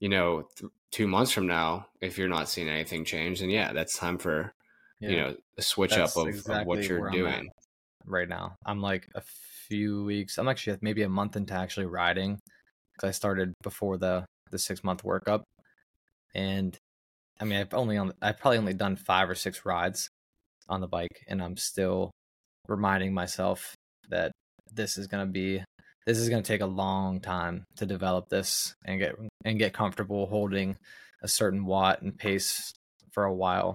You 0.00 0.08
know, 0.08 0.48
th- 0.56 0.70
two 0.90 1.06
months 1.06 1.32
from 1.32 1.46
now, 1.46 1.86
if 2.00 2.18
you're 2.18 2.28
not 2.28 2.48
seeing 2.48 2.68
anything 2.68 3.04
change, 3.04 3.40
then 3.40 3.50
yeah, 3.50 3.72
that's 3.72 3.98
time 3.98 4.18
for 4.18 4.52
yeah. 5.00 5.08
you 5.08 5.16
know 5.16 5.36
a 5.56 5.62
switch 5.62 5.94
that's 5.94 6.16
up 6.16 6.22
of, 6.22 6.28
exactly 6.28 6.60
of, 6.60 6.66
what 6.66 6.84
you're 6.84 7.10
doing. 7.10 7.50
Right 8.04 8.28
now, 8.28 8.56
I'm 8.64 8.80
like 8.80 9.08
a 9.14 9.22
few 9.68 10.04
weeks. 10.04 10.38
I'm 10.38 10.48
actually 10.48 10.78
maybe 10.80 11.02
a 11.02 11.08
month 11.08 11.36
into 11.36 11.54
actually 11.54 11.86
riding 11.86 12.38
because 12.92 13.08
I 13.08 13.12
started 13.12 13.54
before 13.62 13.96
the 13.96 14.24
the 14.50 14.58
six 14.58 14.82
month 14.82 15.02
workup, 15.02 15.42
and 16.34 16.76
I 17.40 17.44
mean 17.44 17.60
I've 17.60 17.74
only 17.74 17.96
on 17.96 18.12
I've 18.20 18.38
probably 18.38 18.58
only 18.58 18.74
done 18.74 18.96
five 18.96 19.30
or 19.30 19.34
six 19.34 19.64
rides 19.64 20.08
on 20.68 20.80
the 20.80 20.88
bike, 20.88 21.24
and 21.28 21.42
I'm 21.42 21.56
still 21.56 22.10
reminding 22.68 23.14
myself 23.14 23.74
that 24.10 24.32
this 24.72 24.98
is 24.98 25.06
going 25.06 25.26
to 25.26 25.30
be 25.30 25.62
this 26.06 26.18
is 26.18 26.28
going 26.28 26.42
to 26.42 26.46
take 26.46 26.60
a 26.60 26.66
long 26.66 27.20
time 27.20 27.64
to 27.76 27.86
develop 27.86 28.28
this 28.28 28.74
and 28.84 29.00
get 29.00 29.16
and 29.44 29.58
get 29.58 29.72
comfortable 29.72 30.26
holding 30.26 30.76
a 31.22 31.28
certain 31.28 31.64
watt 31.66 32.02
and 32.02 32.16
pace 32.16 32.72
for 33.12 33.24
a 33.24 33.34
while. 33.34 33.74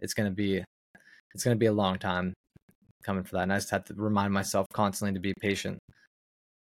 It's 0.00 0.14
going 0.14 0.28
to 0.28 0.34
be 0.34 0.64
it's 1.34 1.44
going 1.44 1.54
to 1.54 1.60
be 1.60 1.66
a 1.66 1.72
long 1.72 1.98
time 1.98 2.34
coming 3.04 3.24
for 3.24 3.36
that. 3.36 3.44
And 3.44 3.52
I 3.52 3.56
just 3.56 3.70
have 3.70 3.84
to 3.84 3.94
remind 3.94 4.32
myself 4.32 4.66
constantly 4.72 5.14
to 5.14 5.20
be 5.20 5.34
patient. 5.40 5.78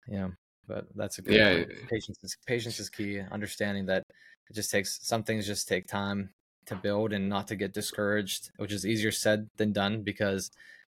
Yeah, 0.07 0.29
but 0.67 0.85
that's 0.95 1.17
a 1.17 1.21
good 1.21 1.33
yeah. 1.33 1.53
Point. 1.53 1.71
Eh, 1.71 1.73
eh. 1.73 1.85
Patience 1.89 2.17
is 2.23 2.37
patience 2.45 2.79
is 2.79 2.89
key. 2.89 3.19
Understanding 3.19 3.87
that 3.87 4.03
it 4.49 4.53
just 4.53 4.69
takes 4.69 4.99
some 5.01 5.23
things 5.23 5.47
just 5.47 5.67
take 5.67 5.87
time, 5.87 6.29
to 6.67 6.75
build 6.75 7.13
and 7.13 7.29
not 7.29 7.47
to 7.47 7.55
get 7.55 7.73
discouraged, 7.73 8.51
which 8.57 8.71
is 8.71 8.85
easier 8.85 9.11
said 9.11 9.47
than 9.57 9.71
done 9.71 10.03
because 10.03 10.49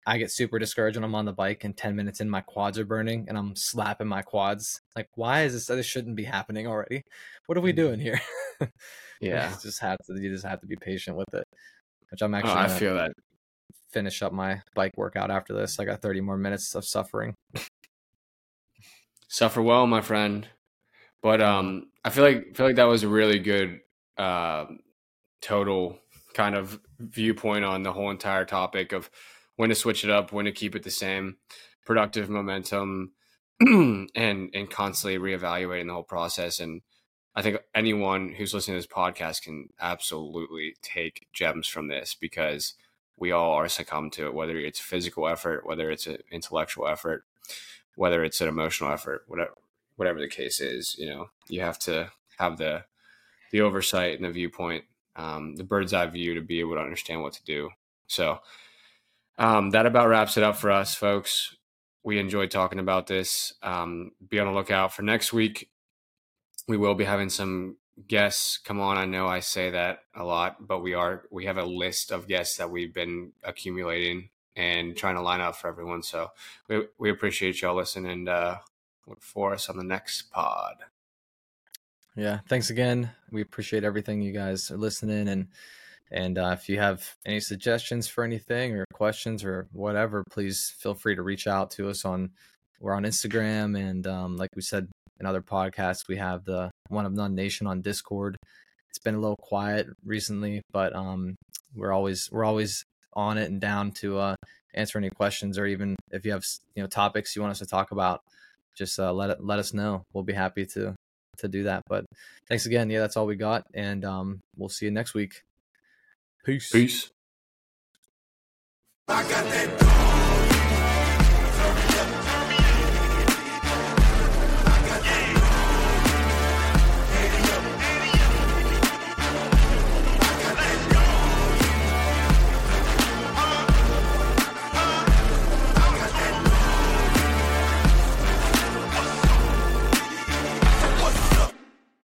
I 0.07 0.17
get 0.17 0.31
super 0.31 0.57
discouraged 0.57 0.95
when 0.95 1.03
I'm 1.03 1.15
on 1.15 1.25
the 1.25 1.33
bike 1.33 1.65
and 1.65 1.75
10 1.75 1.93
minutes 1.93 2.21
in 2.21 2.29
my 2.29 2.39
quads 2.39 2.79
are 2.79 2.85
burning 2.85 3.25
and 3.27 3.37
I'm 3.37 3.57
slapping 3.57 4.07
my 4.07 4.21
quads. 4.21 4.79
Like, 4.95 5.09
why 5.15 5.43
is 5.43 5.51
this? 5.53 5.65
This 5.67 5.85
shouldn't 5.85 6.15
be 6.15 6.23
happening 6.23 6.65
already. 6.65 7.03
What 7.45 7.57
are 7.57 7.61
we 7.61 7.73
doing 7.73 7.99
here? 7.99 8.19
Yeah. 9.19 9.49
you 9.49 9.55
just 9.63 9.79
have 9.81 9.97
to, 10.05 10.13
you 10.21 10.31
just 10.31 10.45
have 10.45 10.61
to 10.61 10.67
be 10.67 10.75
patient 10.75 11.17
with 11.17 11.33
it, 11.33 11.43
which 12.11 12.21
I'm 12.21 12.35
actually, 12.35 12.51
Oh, 12.51 12.55
I 12.55 12.67
feel 12.67 12.93
that. 12.95 13.13
finish 13.91 14.21
up 14.21 14.31
my 14.31 14.61
bike 14.75 14.91
workout 14.95 15.31
after 15.31 15.53
this. 15.55 15.79
I 15.79 15.85
got 15.85 16.03
30 16.03 16.21
more 16.21 16.37
minutes 16.37 16.75
of 16.75 16.85
suffering. 16.85 17.33
Suffer 19.27 19.61
well, 19.61 19.87
my 19.87 20.01
friend. 20.01 20.47
But 21.23 21.41
um, 21.41 21.87
I 22.05 22.11
feel 22.11 22.23
like 22.23 22.47
I 22.51 22.53
feel 22.53 22.65
like 22.67 22.75
that 22.75 22.83
was 22.83 23.01
a 23.03 23.07
really 23.07 23.39
good 23.39 23.79
uh, 24.17 24.65
total 25.41 25.97
kind 26.35 26.55
of 26.55 26.79
viewpoint 26.99 27.65
on 27.65 27.81
the 27.81 27.91
whole 27.93 28.11
entire 28.11 28.45
topic 28.45 28.91
of 28.93 29.09
when 29.57 29.69
to 29.69 29.75
switch 29.75 30.05
it 30.05 30.09
up, 30.09 30.31
when 30.31 30.45
to 30.45 30.51
keep 30.51 30.75
it 30.75 30.83
the 30.83 30.91
same, 30.91 31.37
productive 31.85 32.29
momentum, 32.29 33.11
and 33.59 34.09
and 34.15 34.69
constantly 34.69 35.19
reevaluating 35.19 35.87
the 35.87 35.93
whole 35.93 36.03
process. 36.03 36.59
And 36.59 36.81
I 37.35 37.41
think 37.41 37.57
anyone 37.75 38.29
who's 38.29 38.53
listening 38.53 38.75
to 38.75 38.79
this 38.79 38.91
podcast 38.91 39.43
can 39.43 39.69
absolutely 39.79 40.75
take 40.81 41.27
gems 41.33 41.67
from 41.67 41.87
this 41.87 42.15
because 42.15 42.75
we 43.17 43.31
all 43.31 43.53
are 43.53 43.67
succumb 43.67 44.09
to 44.11 44.27
it, 44.27 44.33
whether 44.33 44.57
it's 44.57 44.79
physical 44.79 45.27
effort, 45.27 45.65
whether 45.65 45.89
it's 45.89 46.07
an 46.07 46.19
intellectual 46.31 46.87
effort, 46.87 47.25
whether 47.95 48.23
it's 48.23 48.41
an 48.41 48.47
emotional 48.47 48.91
effort, 48.91 49.23
whatever 49.27 49.53
whatever 49.95 50.19
the 50.19 50.27
case 50.27 50.61
is, 50.61 50.95
you 50.97 51.07
know, 51.07 51.29
you 51.47 51.61
have 51.61 51.79
to 51.79 52.11
have 52.37 52.57
the 52.57 52.85
the 53.51 53.61
oversight 53.61 54.15
and 54.15 54.25
the 54.25 54.31
viewpoint, 54.31 54.83
um, 55.15 55.55
the 55.55 55.63
bird's 55.63 55.93
eye 55.93 56.05
view 56.05 56.35
to 56.35 56.41
be 56.41 56.59
able 56.59 56.75
to 56.75 56.81
understand 56.81 57.23
what 57.23 57.33
to 57.33 57.43
do. 57.43 57.69
So 58.05 58.39
um, 59.37 59.71
that 59.71 59.85
about 59.85 60.09
wraps 60.09 60.37
it 60.37 60.43
up 60.43 60.57
for 60.57 60.71
us, 60.71 60.95
folks. 60.95 61.55
We 62.03 62.19
enjoyed 62.19 62.51
talking 62.51 62.79
about 62.79 63.07
this. 63.07 63.53
Um, 63.61 64.11
be 64.29 64.39
on 64.39 64.47
the 64.47 64.53
lookout 64.53 64.93
for 64.93 65.01
next 65.01 65.33
week. 65.33 65.69
We 66.67 66.77
will 66.77 66.95
be 66.95 67.03
having 67.03 67.29
some 67.29 67.77
guests 68.07 68.57
come 68.57 68.79
on. 68.79 68.97
I 68.97 69.05
know 69.05 69.27
I 69.27 69.39
say 69.39 69.71
that 69.71 70.03
a 70.15 70.23
lot, 70.23 70.67
but 70.67 70.79
we 70.79 70.93
are 70.93 71.23
we 71.31 71.45
have 71.45 71.57
a 71.57 71.65
list 71.65 72.11
of 72.11 72.27
guests 72.27 72.57
that 72.57 72.69
we've 72.69 72.93
been 72.93 73.31
accumulating 73.43 74.29
and 74.55 74.95
trying 74.95 75.15
to 75.15 75.21
line 75.21 75.41
up 75.41 75.55
for 75.55 75.67
everyone. 75.67 76.03
So 76.03 76.31
we 76.67 76.85
we 76.97 77.09
appreciate 77.09 77.61
y'all 77.61 77.75
listening 77.75 78.11
and 78.11 78.29
uh, 78.29 78.57
look 79.07 79.21
for 79.21 79.53
us 79.53 79.69
on 79.69 79.77
the 79.77 79.83
next 79.83 80.31
pod. 80.31 80.75
Yeah. 82.15 82.39
Thanks 82.49 82.71
again. 82.71 83.11
We 83.31 83.41
appreciate 83.41 83.83
everything 83.83 84.21
you 84.21 84.33
guys 84.33 84.71
are 84.71 84.77
listening 84.77 85.27
and 85.27 85.47
and 86.11 86.37
uh, 86.37 86.55
if 86.59 86.69
you 86.69 86.79
have 86.79 87.15
any 87.25 87.39
suggestions 87.39 88.07
for 88.07 88.23
anything 88.23 88.75
or 88.75 88.85
questions 88.93 89.43
or 89.43 89.67
whatever, 89.73 90.23
please 90.31 90.73
feel 90.79 90.93
free 90.93 91.15
to 91.15 91.21
reach 91.21 91.47
out 91.47 91.71
to 91.71 91.89
us 91.89 92.05
on 92.05 92.31
we're 92.79 92.93
on 92.93 93.03
Instagram 93.03 93.77
and 93.77 94.05
um, 94.05 94.37
like 94.37 94.49
we 94.55 94.61
said 94.61 94.87
in 95.19 95.25
other 95.25 95.41
podcasts, 95.41 96.07
we 96.07 96.17
have 96.17 96.45
the 96.45 96.69
One 96.89 97.05
of 97.05 97.13
None 97.13 97.33
Nation 97.35 97.67
on 97.67 97.81
Discord. 97.81 98.37
It's 98.89 98.99
been 98.99 99.15
a 99.15 99.19
little 99.19 99.37
quiet 99.41 99.87
recently, 100.05 100.61
but 100.71 100.95
um, 100.95 101.35
we're 101.75 101.91
always 101.91 102.29
we're 102.31 102.45
always 102.45 102.83
on 103.13 103.37
it 103.37 103.49
and 103.49 103.59
down 103.59 103.91
to 103.91 104.19
uh, 104.19 104.35
answer 104.73 104.97
any 104.97 105.09
questions 105.09 105.57
or 105.57 105.65
even 105.65 105.95
if 106.11 106.25
you 106.25 106.31
have 106.31 106.43
you 106.75 106.83
know 106.83 106.87
topics 106.87 107.35
you 107.35 107.41
want 107.41 107.51
us 107.51 107.59
to 107.59 107.65
talk 107.65 107.91
about, 107.91 108.21
just 108.75 108.99
uh, 108.99 109.11
let 109.11 109.31
it 109.31 109.43
let 109.43 109.59
us 109.59 109.73
know. 109.73 110.03
We'll 110.13 110.23
be 110.23 110.33
happy 110.33 110.65
to 110.67 110.95
to 111.39 111.47
do 111.47 111.63
that. 111.63 111.83
But 111.87 112.05
thanks 112.47 112.65
again. 112.65 112.89
Yeah, 112.89 112.99
that's 112.99 113.17
all 113.17 113.25
we 113.25 113.35
got, 113.35 113.63
and 113.73 114.05
um, 114.05 114.39
we'll 114.55 114.69
see 114.69 114.85
you 114.85 114.91
next 114.91 115.13
week. 115.13 115.41
Peace. 116.47 117.11